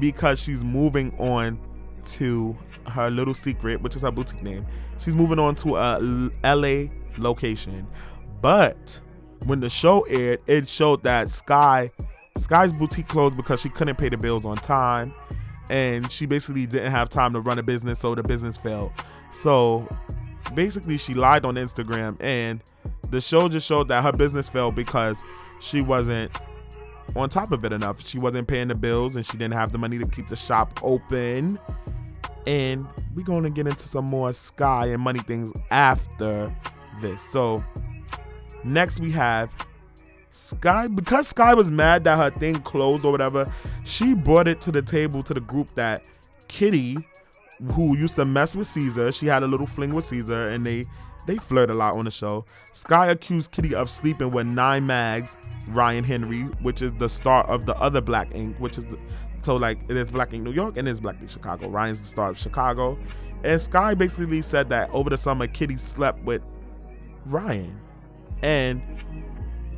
[0.00, 1.58] because she's moving on
[2.04, 4.66] to her little secret, which is her boutique name.
[4.98, 6.86] She's moving on to a LA
[7.18, 7.86] location.
[8.40, 9.00] But
[9.46, 11.90] when the show aired, it showed that Sky
[12.44, 15.14] Sky's boutique closed because she couldn't pay the bills on time
[15.70, 18.92] and she basically didn't have time to run a business, so the business failed.
[19.30, 19.88] So
[20.54, 22.62] basically, she lied on Instagram, and
[23.10, 25.22] the show just showed that her business failed because
[25.58, 26.30] she wasn't
[27.16, 28.06] on top of it enough.
[28.06, 30.78] She wasn't paying the bills, and she didn't have the money to keep the shop
[30.82, 31.58] open.
[32.46, 36.54] And we're going to get into some more Sky and money things after
[37.00, 37.22] this.
[37.30, 37.64] So,
[38.64, 39.50] next we have
[40.34, 43.50] Sky, because Sky was mad that her thing closed or whatever,
[43.84, 46.08] she brought it to the table to the group that
[46.48, 46.98] Kitty,
[47.72, 50.84] who used to mess with Caesar, she had a little fling with Caesar, and they
[51.26, 52.44] they flirt a lot on the show.
[52.72, 55.36] Sky accused Kitty of sleeping with Nine Mags,
[55.68, 58.98] Ryan Henry, which is the star of the other Black Ink, which is the,
[59.40, 61.68] so like it is Black Ink New York and it's Black Ink Chicago.
[61.68, 62.98] Ryan's the star of Chicago,
[63.44, 66.42] and Sky basically said that over the summer Kitty slept with
[67.24, 67.80] Ryan,
[68.42, 68.82] and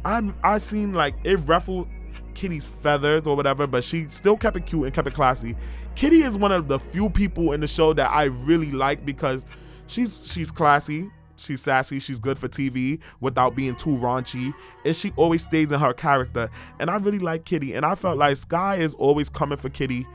[0.07, 1.89] I I seen like it ruffled
[2.35, 5.57] Kitty's feathers or whatever, but she still kept it cute and kept it classy.
[5.97, 9.45] Kitty is one of the few people in the show that I really like because
[9.89, 15.13] she's she's classy, she's sassy, she's good for TV without being too raunchy, and she
[15.17, 16.51] always stays in her character.
[16.79, 20.07] And I really like Kitty, and I felt like Sky is always coming for Kitty.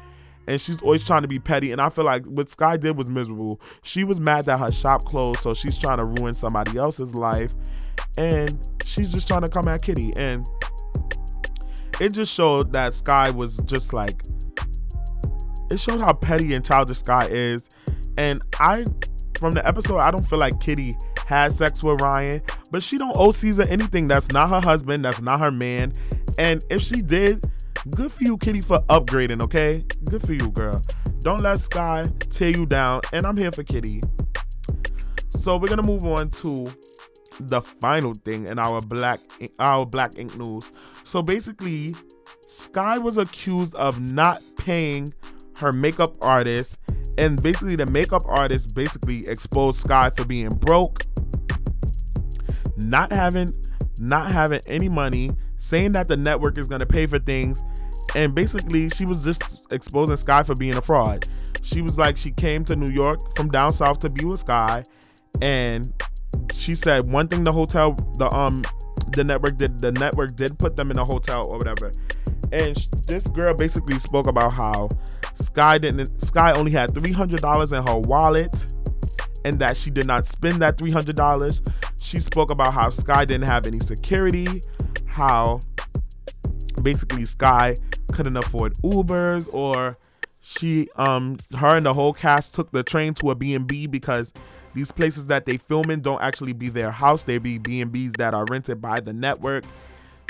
[0.48, 1.72] And she's always trying to be petty.
[1.72, 3.62] And I feel like what Sky did was miserable.
[3.84, 7.54] She was mad that her shop closed, so she's trying to ruin somebody else's life
[8.18, 10.12] and she's just trying to come at Kitty.
[10.16, 10.46] And
[12.00, 14.24] it just showed that Sky was just like,
[15.70, 17.70] it showed how petty and childish Sky is.
[18.18, 18.86] And I,
[19.40, 20.96] from the episode, I don't feel like Kitty
[21.26, 24.08] had sex with Ryan, but she don't owe Caesar anything.
[24.08, 25.06] That's not her husband.
[25.06, 25.94] That's not her man.
[26.38, 27.46] And if she did,
[27.92, 29.42] good for you, Kitty, for upgrading.
[29.44, 30.82] Okay, good for you, girl.
[31.22, 33.02] Don't let Sky tear you down.
[33.14, 34.02] And I'm here for Kitty.
[35.30, 36.68] So we're gonna move on to
[37.48, 39.20] the final thing in our black
[39.60, 40.72] our black ink news.
[41.04, 41.96] So basically,
[42.48, 45.14] Sky was accused of not paying
[45.58, 46.78] her makeup artist,
[47.18, 51.06] and basically the makeup artist basically exposed Sky for being broke,
[52.78, 53.50] not having
[54.00, 57.64] not having any money, saying that the network is gonna pay for things,
[58.16, 61.28] and basically she was just exposing Sky for being a fraud.
[61.62, 64.84] She was like she came to New York from down south to be with Sky,
[65.42, 65.94] and
[66.54, 68.64] she said one thing the hotel the um
[69.14, 71.92] the network did the network did put them in a hotel or whatever.
[72.52, 74.90] And sh- this girl basically spoke about how
[75.36, 78.74] sky didn't sky only had $300 in her wallet
[79.44, 83.66] and that she did not spend that $300 she spoke about how sky didn't have
[83.66, 84.62] any security
[85.08, 85.60] how
[86.82, 87.76] basically sky
[88.12, 89.98] couldn't afford ubers or
[90.42, 94.34] she um her and the whole cast took the train to a b&b because
[94.74, 97.24] these places that they film in don't actually be their house.
[97.24, 99.64] They be B&Bs that are rented by the network.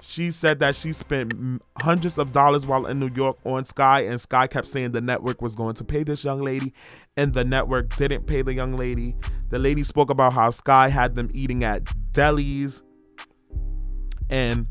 [0.04, 4.19] She said that she spent hundreds of dollars while in New York on Sky, and
[4.19, 6.73] Sky kept saying the network was going to pay this young lady,
[7.15, 9.15] and the network didn't pay the young lady.
[9.49, 12.82] The lady spoke about how Sky had them eating at delis
[14.32, 14.67] and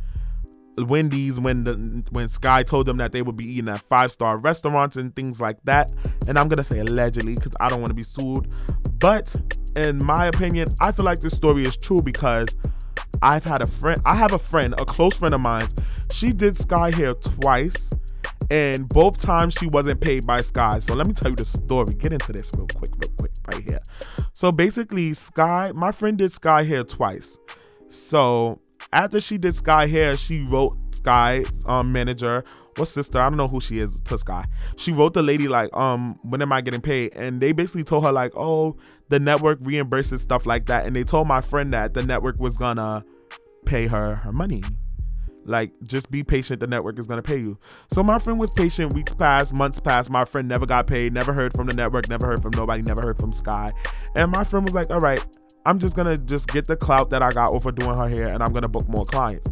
[0.79, 4.39] Wendy's when the when Sky told them that they would be eating at five star
[4.39, 5.93] restaurants and things like that.
[6.27, 8.55] And I'm gonna say allegedly because I don't want to be sued.
[8.99, 9.37] But
[9.77, 12.49] in my opinion, I feel like this story is true because
[13.23, 15.69] I've had a friend, I have a friend, a close friend of mine.
[16.13, 17.93] She did Sky hair twice,
[18.51, 20.79] and both times she wasn't paid by Sky.
[20.79, 21.95] So let me tell you the story.
[21.95, 23.81] Get into this real quick, real quick, right here.
[24.33, 27.39] So basically, Sky, my friend did Sky hair twice.
[27.91, 28.61] So
[28.93, 32.45] after she did Sky hair, she wrote Sky's um, manager
[32.79, 34.47] or sister, I don't know who she is to Sky.
[34.77, 37.15] She wrote the lady like, um, when am I getting paid?
[37.15, 38.77] And they basically told her like, oh,
[39.09, 40.87] the network reimburses stuff like that.
[40.87, 43.05] And they told my friend that the network was gonna
[43.65, 44.63] pay her her money.
[45.45, 46.61] Like, just be patient.
[46.61, 47.59] The network is gonna pay you.
[47.93, 48.93] So my friend was patient.
[48.93, 50.11] Weeks passed, months passed.
[50.11, 51.13] My friend never got paid.
[51.13, 52.09] Never heard from the network.
[52.09, 52.83] Never heard from nobody.
[52.83, 53.71] Never heard from Sky.
[54.15, 55.25] And my friend was like, all right,
[55.67, 58.43] I'm just gonna just get the clout that I got over doing her hair, and
[58.43, 59.49] I'm gonna book more clients.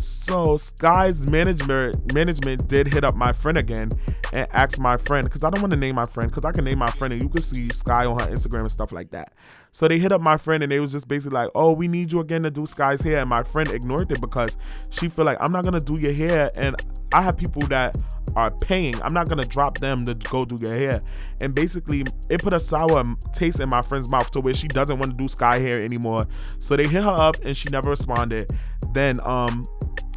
[0.00, 3.90] So Sky's management management did hit up my friend again
[4.32, 6.64] and asked my friend because I don't want to name my friend because I can
[6.64, 9.32] name my friend and you can see Sky on her Instagram and stuff like that.
[9.74, 12.12] So they hit up my friend and they was just basically like, "Oh, we need
[12.12, 14.56] you again to do Sky's hair." And my friend ignored it because
[14.90, 16.76] she feel like I'm not gonna do your hair, and
[17.12, 17.96] I have people that
[18.36, 18.94] are paying.
[19.02, 21.02] I'm not gonna drop them to go do your hair.
[21.40, 24.96] And basically, it put a sour taste in my friend's mouth to where she doesn't
[24.96, 26.28] want to do Sky hair anymore.
[26.60, 28.52] So they hit her up and she never responded.
[28.92, 29.64] Then um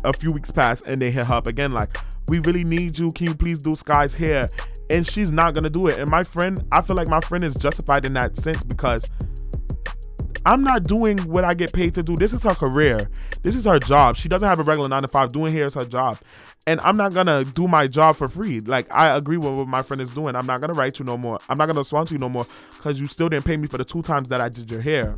[0.04, 3.12] a few weeks passed and they hit her up again like, "We really need you.
[3.12, 4.50] Can you please do Sky's hair?"
[4.91, 5.98] And she's not gonna do it.
[5.98, 9.10] And my friend, I feel like my friend is justified in that sense because
[10.47, 12.15] I'm not doing what I get paid to do.
[12.15, 13.10] This is her career.
[13.43, 14.15] This is her job.
[14.15, 15.33] She doesn't have a regular nine to five.
[15.33, 16.17] Doing hair is her job.
[16.65, 18.62] And I'm not gonna do my job for free.
[18.62, 20.38] Like I agree with what my friend is doing.
[20.38, 21.38] I'm not gonna write you no more.
[21.49, 23.83] I'm not gonna sponsor you no more because you still didn't pay me for the
[23.83, 25.17] two times that I did your hair.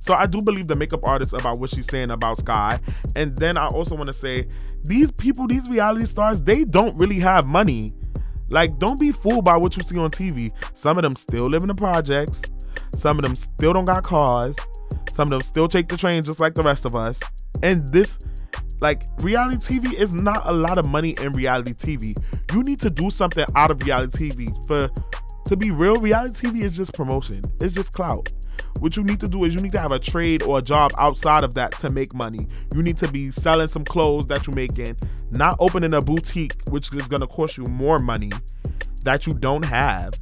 [0.00, 2.80] So I do believe the makeup artist about what she's saying about Sky.
[3.14, 4.48] And then I also want to say
[4.82, 7.94] these people, these reality stars, they don't really have money.
[8.50, 10.52] Like, don't be fooled by what you see on TV.
[10.76, 12.42] Some of them still live in the projects.
[12.94, 14.56] Some of them still don't got cars.
[15.10, 17.20] Some of them still take the train just like the rest of us.
[17.62, 18.18] And this,
[18.80, 22.16] like, reality TV is not a lot of money in reality TV.
[22.52, 24.66] You need to do something out of reality TV.
[24.66, 24.90] For
[25.46, 27.42] to be real, reality TV is just promotion.
[27.60, 28.32] It's just clout.
[28.80, 30.92] What you need to do is you need to have a trade or a job
[30.98, 32.48] outside of that to make money.
[32.74, 34.96] You need to be selling some clothes that you're making,
[35.30, 38.30] not opening a boutique, which is gonna cost you more money
[39.04, 40.14] that you don't have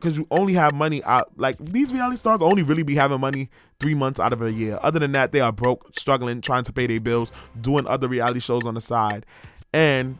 [0.00, 1.32] because you only have money out.
[1.36, 4.78] Like these reality stars only really be having money three months out of a year.
[4.82, 8.40] Other than that, they are broke, struggling, trying to pay their bills, doing other reality
[8.40, 9.26] shows on the side.
[9.72, 10.18] And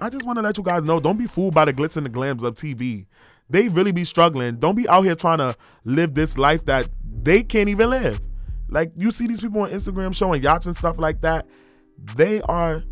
[0.00, 2.06] I just want to let you guys know: don't be fooled by the glitz and
[2.06, 3.06] the glams of TV.
[3.48, 4.56] They really be struggling.
[4.56, 8.20] Don't be out here trying to live this life that they can't even live.
[8.68, 11.46] Like you see these people on Instagram showing yachts and stuff like that.
[12.16, 12.82] They are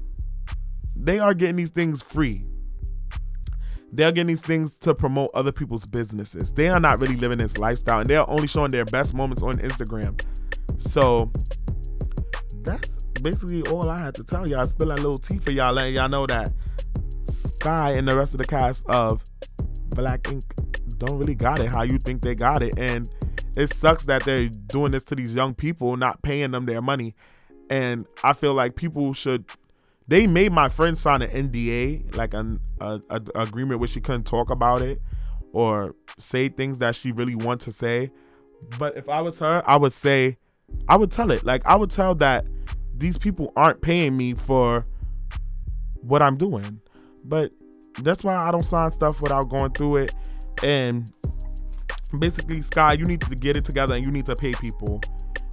[0.95, 2.45] they are getting these things free
[3.93, 6.53] they're getting these things to promote other people's businesses.
[6.53, 9.59] They are not really living this lifestyle and they're only showing their best moments on
[9.59, 10.21] Instagram.
[10.79, 11.31] So
[12.63, 14.61] that's basically all I had to tell y'all.
[14.61, 16.53] I spill a little tea for y'all, letting y'all know that
[17.25, 19.23] Sky and the rest of the cast of
[19.91, 20.45] Black Ink
[20.99, 22.75] don't really got it how you think they got it.
[22.79, 23.09] And
[23.57, 27.15] it sucks that they're doing this to these young people, not paying them their money.
[27.69, 29.45] And I feel like people should
[30.11, 34.25] they made my friend sign an NDA, like an a, a, agreement where she couldn't
[34.25, 35.01] talk about it
[35.53, 38.11] or say things that she really wants to say.
[38.77, 40.37] But if I was her, I would say,
[40.89, 41.45] I would tell it.
[41.45, 42.45] Like I would tell that
[42.93, 44.85] these people aren't paying me for
[46.01, 46.81] what I'm doing.
[47.25, 47.53] But
[48.03, 50.15] that's why I don't sign stuff without going through it.
[50.65, 51.09] And
[52.19, 55.01] basically, Sky, you need to get it together and you need to pay people.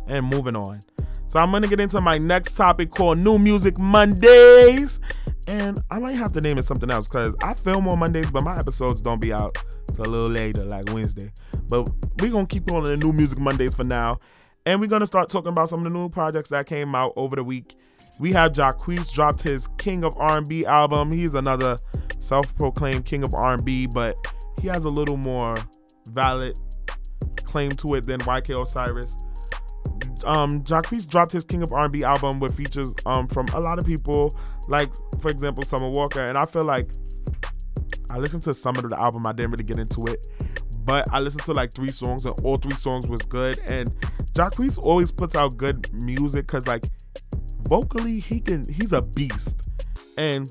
[0.08, 0.80] And moving on.
[1.28, 5.00] So I'm gonna get into my next topic called New Music Mondays.
[5.48, 8.44] And I might have to name it something else because I film on Mondays, but
[8.44, 9.58] my episodes don't be out
[9.94, 11.32] till a little later, like Wednesday.
[11.70, 14.20] But we're gonna keep calling it New Music Mondays for now.
[14.66, 17.36] And we're gonna start talking about some of the new projects that came out over
[17.36, 17.76] the week.
[18.20, 21.12] We have Jacquees dropped his King of R&B album.
[21.12, 21.78] He's another
[22.20, 24.16] self-proclaimed King of R&B, but
[24.62, 25.56] he has a little more
[26.12, 26.58] valid
[27.44, 29.16] claim to it than YK Osiris
[30.26, 33.86] um Jacquees dropped his King of R&B album with features um from a lot of
[33.86, 34.36] people,
[34.68, 36.90] like for example Summer Walker, and I feel like
[38.10, 39.28] I listened to some of the album.
[39.28, 40.26] I didn't really get into it,
[40.86, 43.60] but I listened to like three songs, and all three songs was good.
[43.66, 43.92] And
[44.34, 46.86] Jacquees always puts out good music because like
[47.64, 49.56] vocally he can he's a beast.
[50.18, 50.50] And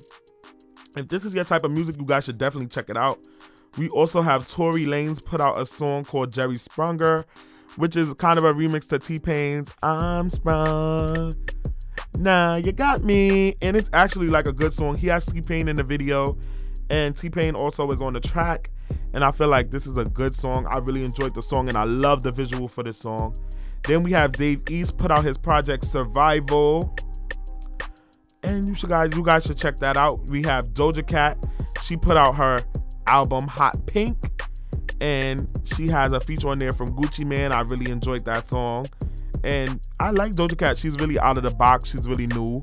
[0.97, 3.19] if this is your type of music, you guys should definitely check it out.
[3.79, 7.25] We also have Tory Lanez put out a song called Jerry Sprunger
[7.77, 11.35] which is kind of a remix to T Pain's I'm Sprung.
[12.19, 13.55] Nah, you got me.
[13.63, 14.97] And it's actually like a good song.
[14.97, 16.37] He has T Pain in the video,
[16.91, 18.71] and T Pain also is on the track.
[19.13, 20.67] And I feel like this is a good song.
[20.67, 23.35] I really enjoyed the song, and I love the visual for this song.
[23.85, 26.97] Then we have Dave East put out his project Survival.
[28.43, 30.29] And you should guys, you guys should check that out.
[30.29, 31.45] We have Doja Cat.
[31.83, 32.61] She put out her
[33.07, 34.17] album Hot Pink
[35.01, 37.53] and she has a feature on there from Gucci Mane.
[37.53, 38.87] I really enjoyed that song,
[39.45, 40.79] and I like Doja Cat.
[40.79, 41.91] She's really out of the box.
[41.91, 42.63] She's really new,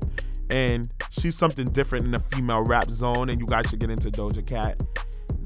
[0.50, 3.30] and she's something different in the female rap zone.
[3.30, 4.82] And you guys should get into Doja Cat.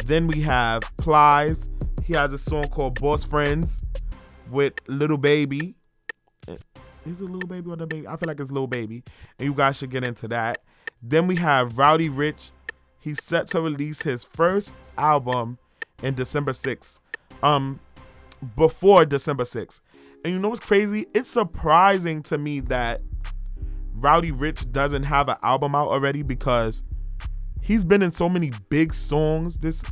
[0.04, 1.68] Then we have Plies.
[2.04, 3.84] He has a song called Boss Friends
[4.50, 5.74] with Little Baby.
[6.46, 6.56] Eh,
[7.06, 8.06] is it Lil Baby or the baby?
[8.06, 9.02] I feel like it's Little Baby,
[9.38, 10.58] and you guys should get into that.
[11.02, 12.50] Then we have Roddy Ricch.
[12.98, 15.58] He's set to release his first album
[16.02, 17.00] in December 6th.
[17.42, 17.80] Um,
[18.56, 19.80] before December 6th.
[20.24, 21.06] And you know what's crazy?
[21.14, 23.02] It's surprising to me that
[23.94, 26.82] Roddy Ricch doesn't have an album out already because
[27.60, 29.82] he's been in so many big songs this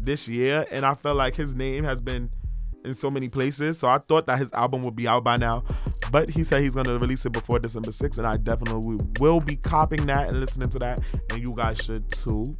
[0.00, 2.30] this year, and I felt like his name has been
[2.84, 3.78] in so many places.
[3.78, 5.64] So I thought that his album would be out by now.
[6.10, 9.56] But he said he's gonna release it before December 6th, and I definitely will be
[9.56, 11.00] copying that and listening to that,
[11.30, 12.56] and you guys should too.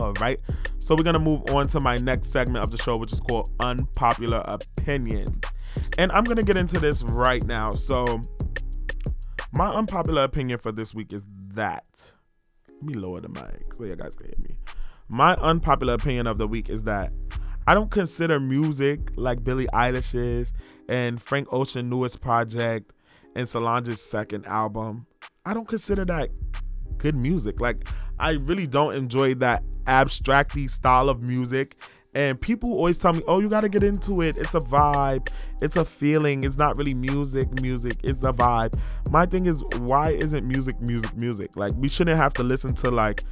[0.00, 0.40] All right,
[0.78, 3.50] so we're gonna move on to my next segment of the show, which is called
[3.60, 5.42] Unpopular Opinion.
[5.98, 7.72] And I'm gonna get into this right now.
[7.72, 8.22] So,
[9.52, 11.22] my unpopular opinion for this week is
[11.52, 12.14] that.
[12.66, 14.56] Let me lower the mic so you guys can hear me.
[15.08, 17.12] My unpopular opinion of the week is that
[17.66, 20.54] I don't consider music like Billie Eilish's
[20.88, 22.90] and Frank Ocean newest project
[23.36, 25.06] and Solange's second album.
[25.44, 26.30] I don't consider that
[26.96, 27.60] good music.
[27.60, 27.86] Like
[28.18, 31.76] I really don't enjoy that abstracty style of music.
[32.12, 34.36] And people always tell me, "Oh, you got to get into it.
[34.36, 35.28] It's a vibe.
[35.62, 36.42] It's a feeling.
[36.42, 37.60] It's not really music.
[37.60, 37.98] Music.
[38.02, 41.56] It's a vibe." My thing is, why isn't music music music?
[41.56, 43.22] Like we shouldn't have to listen to like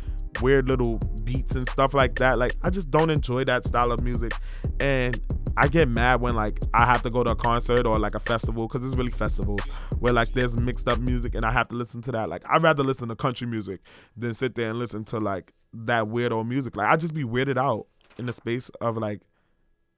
[0.40, 2.38] weird little beats and stuff like that.
[2.38, 4.32] Like I just don't enjoy that style of music.
[4.80, 5.20] And
[5.57, 8.20] I get mad when like I have to go to a concert or like a
[8.20, 9.61] festival because it's really festivals
[9.99, 12.28] where like there's mixed up music and I have to listen to that.
[12.28, 13.80] Like I'd rather listen to country music
[14.16, 16.76] than sit there and listen to like that weird old music.
[16.76, 17.86] Like I just be weirded out
[18.18, 19.20] in the space of like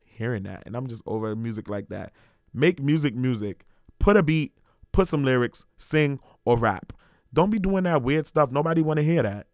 [0.05, 2.13] hearing that, and I'm just over music like that.
[2.53, 3.65] Make music, music.
[3.99, 4.53] Put a beat,
[4.93, 6.93] put some lyrics, sing or rap.
[7.33, 8.51] Don't be doing that weird stuff.
[8.51, 9.47] Nobody want to hear that.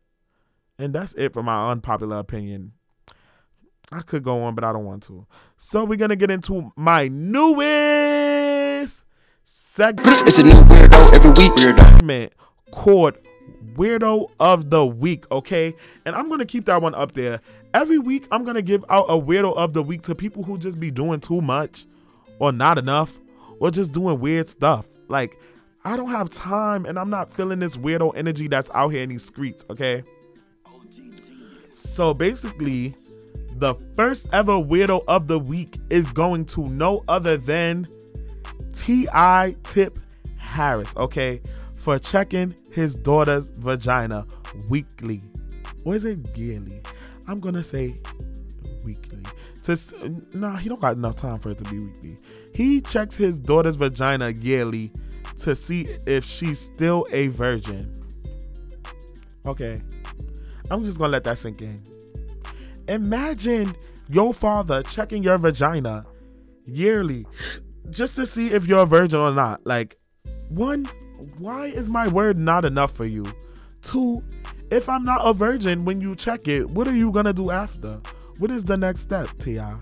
[0.79, 2.73] And that's it for my unpopular opinion.
[3.93, 5.27] I could go on, but I don't want to.
[5.57, 9.05] So we're gonna get into my newest
[9.45, 10.23] segment.
[10.23, 11.53] It's a new weirdo every week.
[11.53, 12.31] Weirdo
[12.73, 13.17] called
[13.75, 15.25] Weirdo of the Week.
[15.31, 15.75] Okay,
[16.05, 17.41] and I'm gonna keep that one up there.
[17.75, 20.81] Every week, I'm gonna give out a Weirdo of the Week to people who just
[20.81, 21.87] be doing too much,
[22.39, 23.19] or not enough,
[23.61, 24.87] or just doing weird stuff.
[25.09, 25.39] Like
[25.85, 29.11] I don't have time, and I'm not feeling this weirdo energy that's out here in
[29.11, 29.65] these streets.
[29.71, 30.03] Okay.
[31.71, 32.97] So basically,
[33.53, 37.87] the first ever weirdo of the week is going to no other than
[38.73, 39.57] T.I.
[39.63, 39.97] Tip
[40.39, 41.41] Harris, okay,
[41.87, 44.27] for checking his daughter's vagina
[44.69, 45.21] weekly.
[45.85, 46.83] Or is it yearly?
[47.29, 48.01] I'm gonna say
[48.85, 49.23] weekly.
[50.33, 52.17] Nah, he don't got enough time for it to be weekly.
[52.57, 54.91] He checks his daughter's vagina yearly
[55.39, 57.95] to see if she's still a virgin.
[59.47, 59.81] Okay.
[60.73, 61.81] I'm just gonna let that sink in.
[62.89, 63.77] Imagine
[64.09, 66.05] your father checking your vagina
[66.65, 67.27] yearly
[67.91, 69.65] just to see if you're a virgin or not.
[69.65, 70.01] Like,
[70.51, 70.85] one,
[71.39, 73.25] why is my word not enough for you?
[73.83, 74.23] Two,
[74.71, 78.01] if I'm not a virgin when you check it, what are you gonna do after?
[78.39, 79.77] What is the next step, T.I.?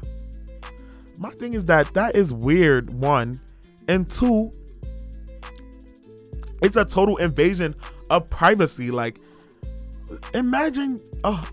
[1.18, 3.40] My thing is that that is weird, one.
[3.88, 4.50] And two,
[6.62, 7.74] it's a total invasion
[8.10, 8.90] of privacy.
[8.90, 9.20] Like,
[10.32, 11.46] imagine, oh,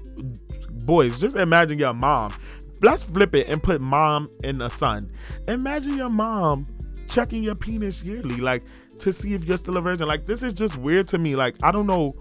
[0.86, 2.34] boys, just imagine your mom.
[2.82, 5.12] Let's flip it and put mom and a son.
[5.48, 6.66] Imagine your mom
[7.08, 8.64] checking your penis yearly, like
[9.02, 10.08] to see if you're still a virgin.
[10.08, 11.36] Like this is just weird to me.
[11.36, 12.16] Like I don't know.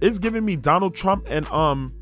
[0.00, 1.92] It's giving me Donald Trump and um,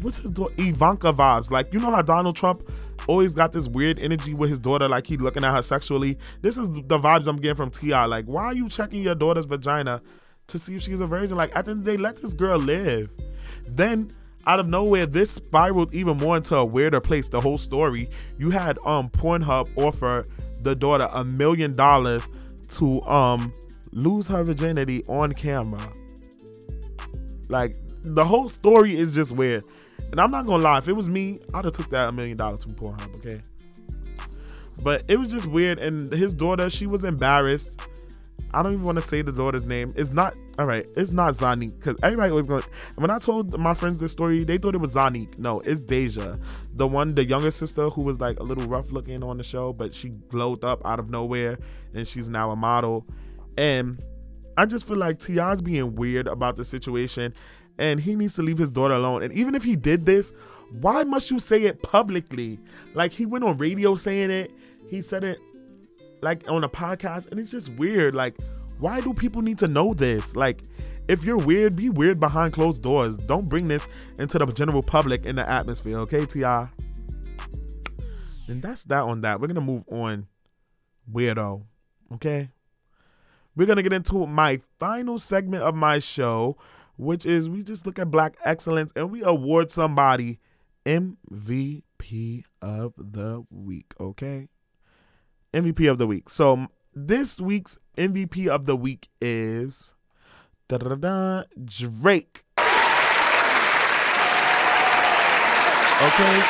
[0.00, 1.50] what's his daughter Ivanka vibes.
[1.50, 2.62] Like you know how Donald Trump
[3.06, 6.18] always got this weird energy with his daughter, like he looking at her sexually.
[6.42, 8.04] This is the vibes I'm getting from T.I.
[8.06, 10.02] Like why are you checking your daughter's vagina
[10.48, 11.36] to see if she's a virgin?
[11.36, 13.10] Like at the end of the day, let this girl live.
[13.68, 14.10] Then
[14.46, 17.28] out of nowhere, this spiraled even more into a weirder place.
[17.28, 18.08] The whole story.
[18.38, 20.24] You had um Pornhub offer
[20.62, 22.26] the daughter a million dollars
[22.70, 23.52] to um
[23.92, 25.92] lose her virginity on camera.
[27.48, 29.64] Like the whole story is just weird.
[30.10, 32.36] And I'm not gonna lie, if it was me, I'd have took that a million
[32.36, 33.40] dollars from Pornhub, okay?
[34.82, 37.80] But it was just weird, and his daughter, she was embarrassed
[38.52, 39.92] I don't even want to say the daughter's name.
[39.96, 40.88] It's not all right.
[40.96, 42.62] It's not Zonnique because everybody was going.
[42.96, 45.38] When I told my friends this story, they thought it was Zonnique.
[45.38, 46.40] No, it's Deyjah,
[46.74, 49.72] the one, the younger sister who was like a little rough looking on the show,
[49.72, 51.58] but she glowed up out of nowhere,
[51.94, 53.06] and she's now a model.
[53.56, 54.02] And
[54.56, 57.34] I just feel like T.I.'s being weird about the situation,
[57.78, 59.22] and he needs to leave his daughter alone.
[59.22, 60.32] And even if he did this,
[60.80, 62.58] why must you say it publicly?
[62.94, 64.52] Like he went on radio saying it.
[64.88, 65.38] He said it
[66.22, 68.36] like on a podcast and it's just weird like
[68.78, 70.36] why do people need to know this?
[70.36, 70.62] Like
[71.08, 73.16] if you're weird be weird behind closed doors.
[73.16, 73.86] Don't bring this
[74.18, 76.68] into the general public in the atmosphere okay ti and
[78.62, 79.40] that's that on that.
[79.40, 80.26] We're gonna move on
[81.12, 81.62] weirdo
[82.14, 82.50] okay?
[83.56, 86.56] We're gonna get into my final segment of my show
[86.96, 90.38] which is we just look at black excellence and we award somebody
[90.84, 94.48] mvp of the week okay
[95.54, 96.28] MVP of the week.
[96.28, 99.94] So this week's MVP of the week is
[100.68, 102.44] Drake.
[106.02, 106.42] Okay,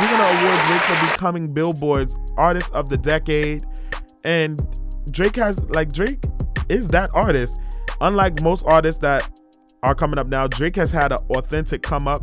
[0.00, 3.64] we're gonna award Drake for becoming Billboard's Artist of the Decade,
[4.24, 4.60] and
[5.10, 6.24] Drake has like Drake
[6.68, 7.60] is that artist.
[8.00, 9.28] Unlike most artists that
[9.82, 12.22] are coming up now, Drake has had an authentic come up.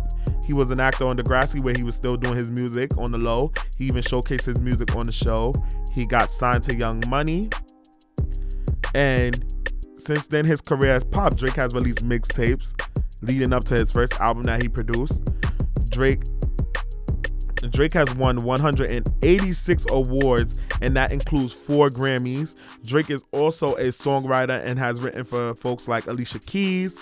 [0.52, 3.18] He was an actor on Degrassi where he was still doing his music on the
[3.18, 3.54] low.
[3.78, 5.54] He even showcased his music on the show.
[5.93, 7.49] He got signed to Young Money.
[8.93, 9.45] And
[9.95, 11.38] since then, his career has popped.
[11.38, 12.74] Drake has released mixtapes
[13.22, 15.22] leading up to his first album that he produced.
[15.89, 16.22] Drake
[17.70, 22.58] Drake has won 186 awards, and that includes four Grammys.
[22.86, 26.99] Drake is also a songwriter and has written for folks like Alicia Keys.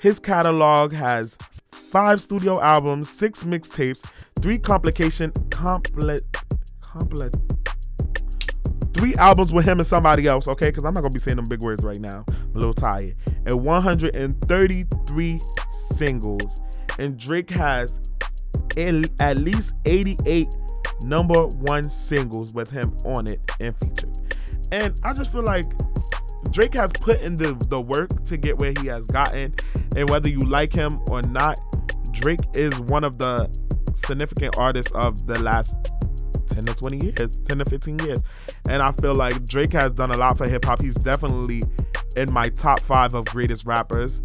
[0.00, 1.36] His catalog has
[1.90, 4.04] five studio albums, six mixtapes,
[4.40, 6.22] three complication complet
[6.80, 7.34] complet
[8.96, 10.66] three albums with him and somebody else, okay?
[10.66, 12.24] Because I'm not gonna be saying them big words right now.
[12.26, 13.14] I'm a little tired.
[13.44, 15.40] And 133
[15.94, 16.62] singles.
[16.98, 17.92] And Drake has
[19.20, 20.48] at least 88
[21.02, 24.16] number one singles with him on it and featured.
[24.72, 25.66] And I just feel like
[26.50, 29.54] Drake has put in the, the work to get where he has gotten.
[29.96, 31.58] And whether you like him or not,
[32.12, 33.50] Drake is one of the
[33.94, 35.74] significant artists of the last
[36.48, 38.18] 10 to 20 years, 10 to 15 years.
[38.68, 40.80] And I feel like Drake has done a lot for hip hop.
[40.80, 41.62] He's definitely
[42.16, 44.22] in my top five of greatest rappers.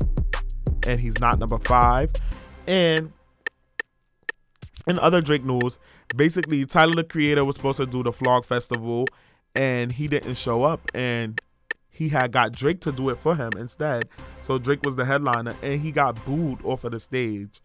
[0.87, 2.11] And he's not number five.
[2.67, 3.11] And
[4.87, 5.77] in other Drake news,
[6.15, 9.07] basically Tyler the Creator was supposed to do the Flog Festival
[9.55, 11.39] and he didn't show up and
[11.91, 14.09] he had got Drake to do it for him instead.
[14.41, 17.61] So Drake was the headliner and he got booed off of the stage.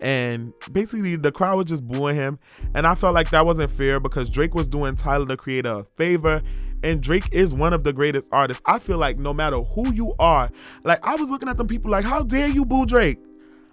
[0.00, 2.38] And basically the crowd was just booing him.
[2.74, 5.84] And I felt like that wasn't fair because Drake was doing Tyler the Creator a
[5.96, 6.42] favor.
[6.82, 8.62] And Drake is one of the greatest artists.
[8.66, 10.50] I feel like no matter who you are,
[10.84, 13.18] like I was looking at them people like, how dare you boo Drake?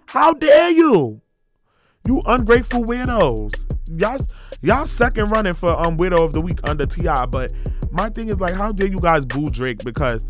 [0.06, 1.20] How dare you?
[2.06, 3.66] You ungrateful weirdos.
[4.00, 4.26] Y'all
[4.62, 7.26] y'all second running for um widow of the week under T.I.
[7.26, 7.52] But
[7.90, 9.84] my thing is like, how dare you guys boo Drake?
[9.84, 10.24] Because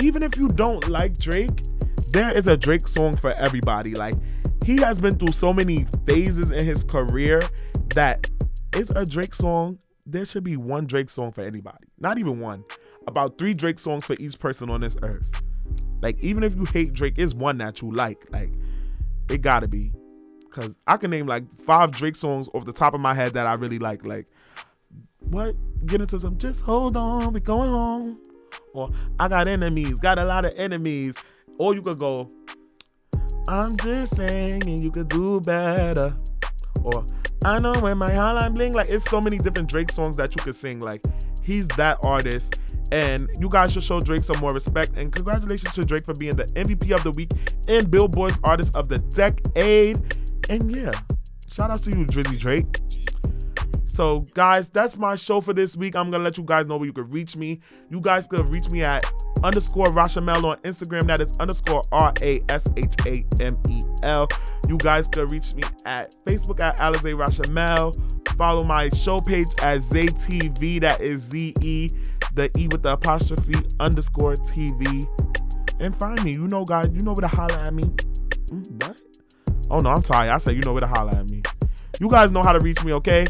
[0.00, 1.62] even if you don't like Drake,
[2.12, 3.94] there is a Drake song for everybody.
[3.94, 4.14] Like
[4.64, 7.40] he has been through so many phases in his career
[7.94, 8.30] that
[8.74, 9.78] it's a Drake song.
[10.06, 11.88] There should be one Drake song for anybody.
[11.98, 12.64] Not even one.
[13.06, 15.42] About three Drake songs for each person on this earth.
[16.00, 18.24] Like even if you hate Drake, is one that you like.
[18.30, 18.52] Like
[19.28, 19.92] it gotta be.
[20.50, 23.46] Cause I can name like five Drake songs off the top of my head that
[23.46, 24.04] I really like.
[24.04, 24.26] Like,
[25.20, 25.54] what?
[25.86, 26.38] Get into some.
[26.38, 28.18] Just hold on, we going home.
[28.72, 31.14] Or I got enemies, got a lot of enemies.
[31.58, 32.30] Or you could go.
[33.48, 36.10] I'm just saying, you could do better.
[36.82, 37.04] Or
[37.44, 38.72] I know when my hotline bling.
[38.74, 40.80] Like, it's so many different Drake songs that you could sing.
[40.80, 41.04] Like,
[41.42, 42.58] he's that artist.
[42.90, 44.92] And you guys should show Drake some more respect.
[44.96, 47.30] And congratulations to Drake for being the MVP of the week
[47.68, 49.98] and Billboard's Artist of the Decade.
[50.48, 50.92] And yeah,
[51.52, 52.80] shout out to you, Drizzy Drake.
[53.98, 55.96] So, guys, that's my show for this week.
[55.96, 57.58] I'm gonna let you guys know where you can reach me.
[57.90, 59.04] You guys can reach me at
[59.42, 61.08] underscore Rashamel on Instagram.
[61.08, 64.28] That is underscore R A S H A M E L.
[64.68, 67.92] You guys can reach me at Facebook at Alize Rashamel.
[68.38, 70.80] Follow my show page at ZayTV.
[70.80, 71.90] That is Z E,
[72.34, 75.04] the E with the apostrophe underscore TV.
[75.80, 76.34] And find me.
[76.34, 77.82] You know, guys, you know where to holler at me.
[77.82, 79.00] Mm, what?
[79.72, 80.30] Oh no, I'm tired.
[80.30, 81.42] I said you know where to holler at me.
[82.00, 83.26] You guys know how to reach me, okay?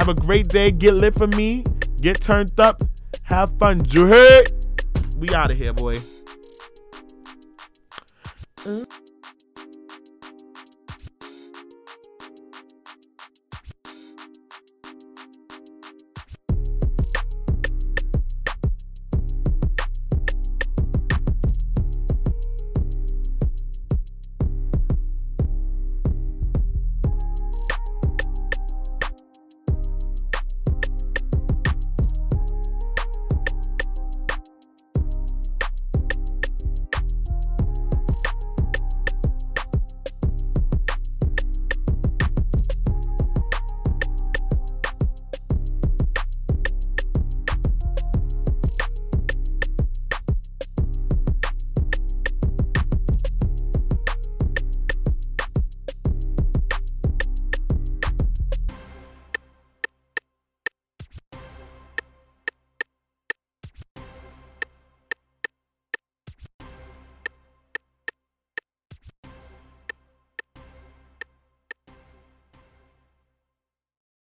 [0.00, 0.70] Have a great day.
[0.70, 1.62] Get lit for me.
[2.00, 2.82] Get turned up.
[3.24, 3.82] Have fun.
[3.90, 4.50] You heard?
[5.18, 5.96] We out of here, boy.
[8.64, 8.99] Mm.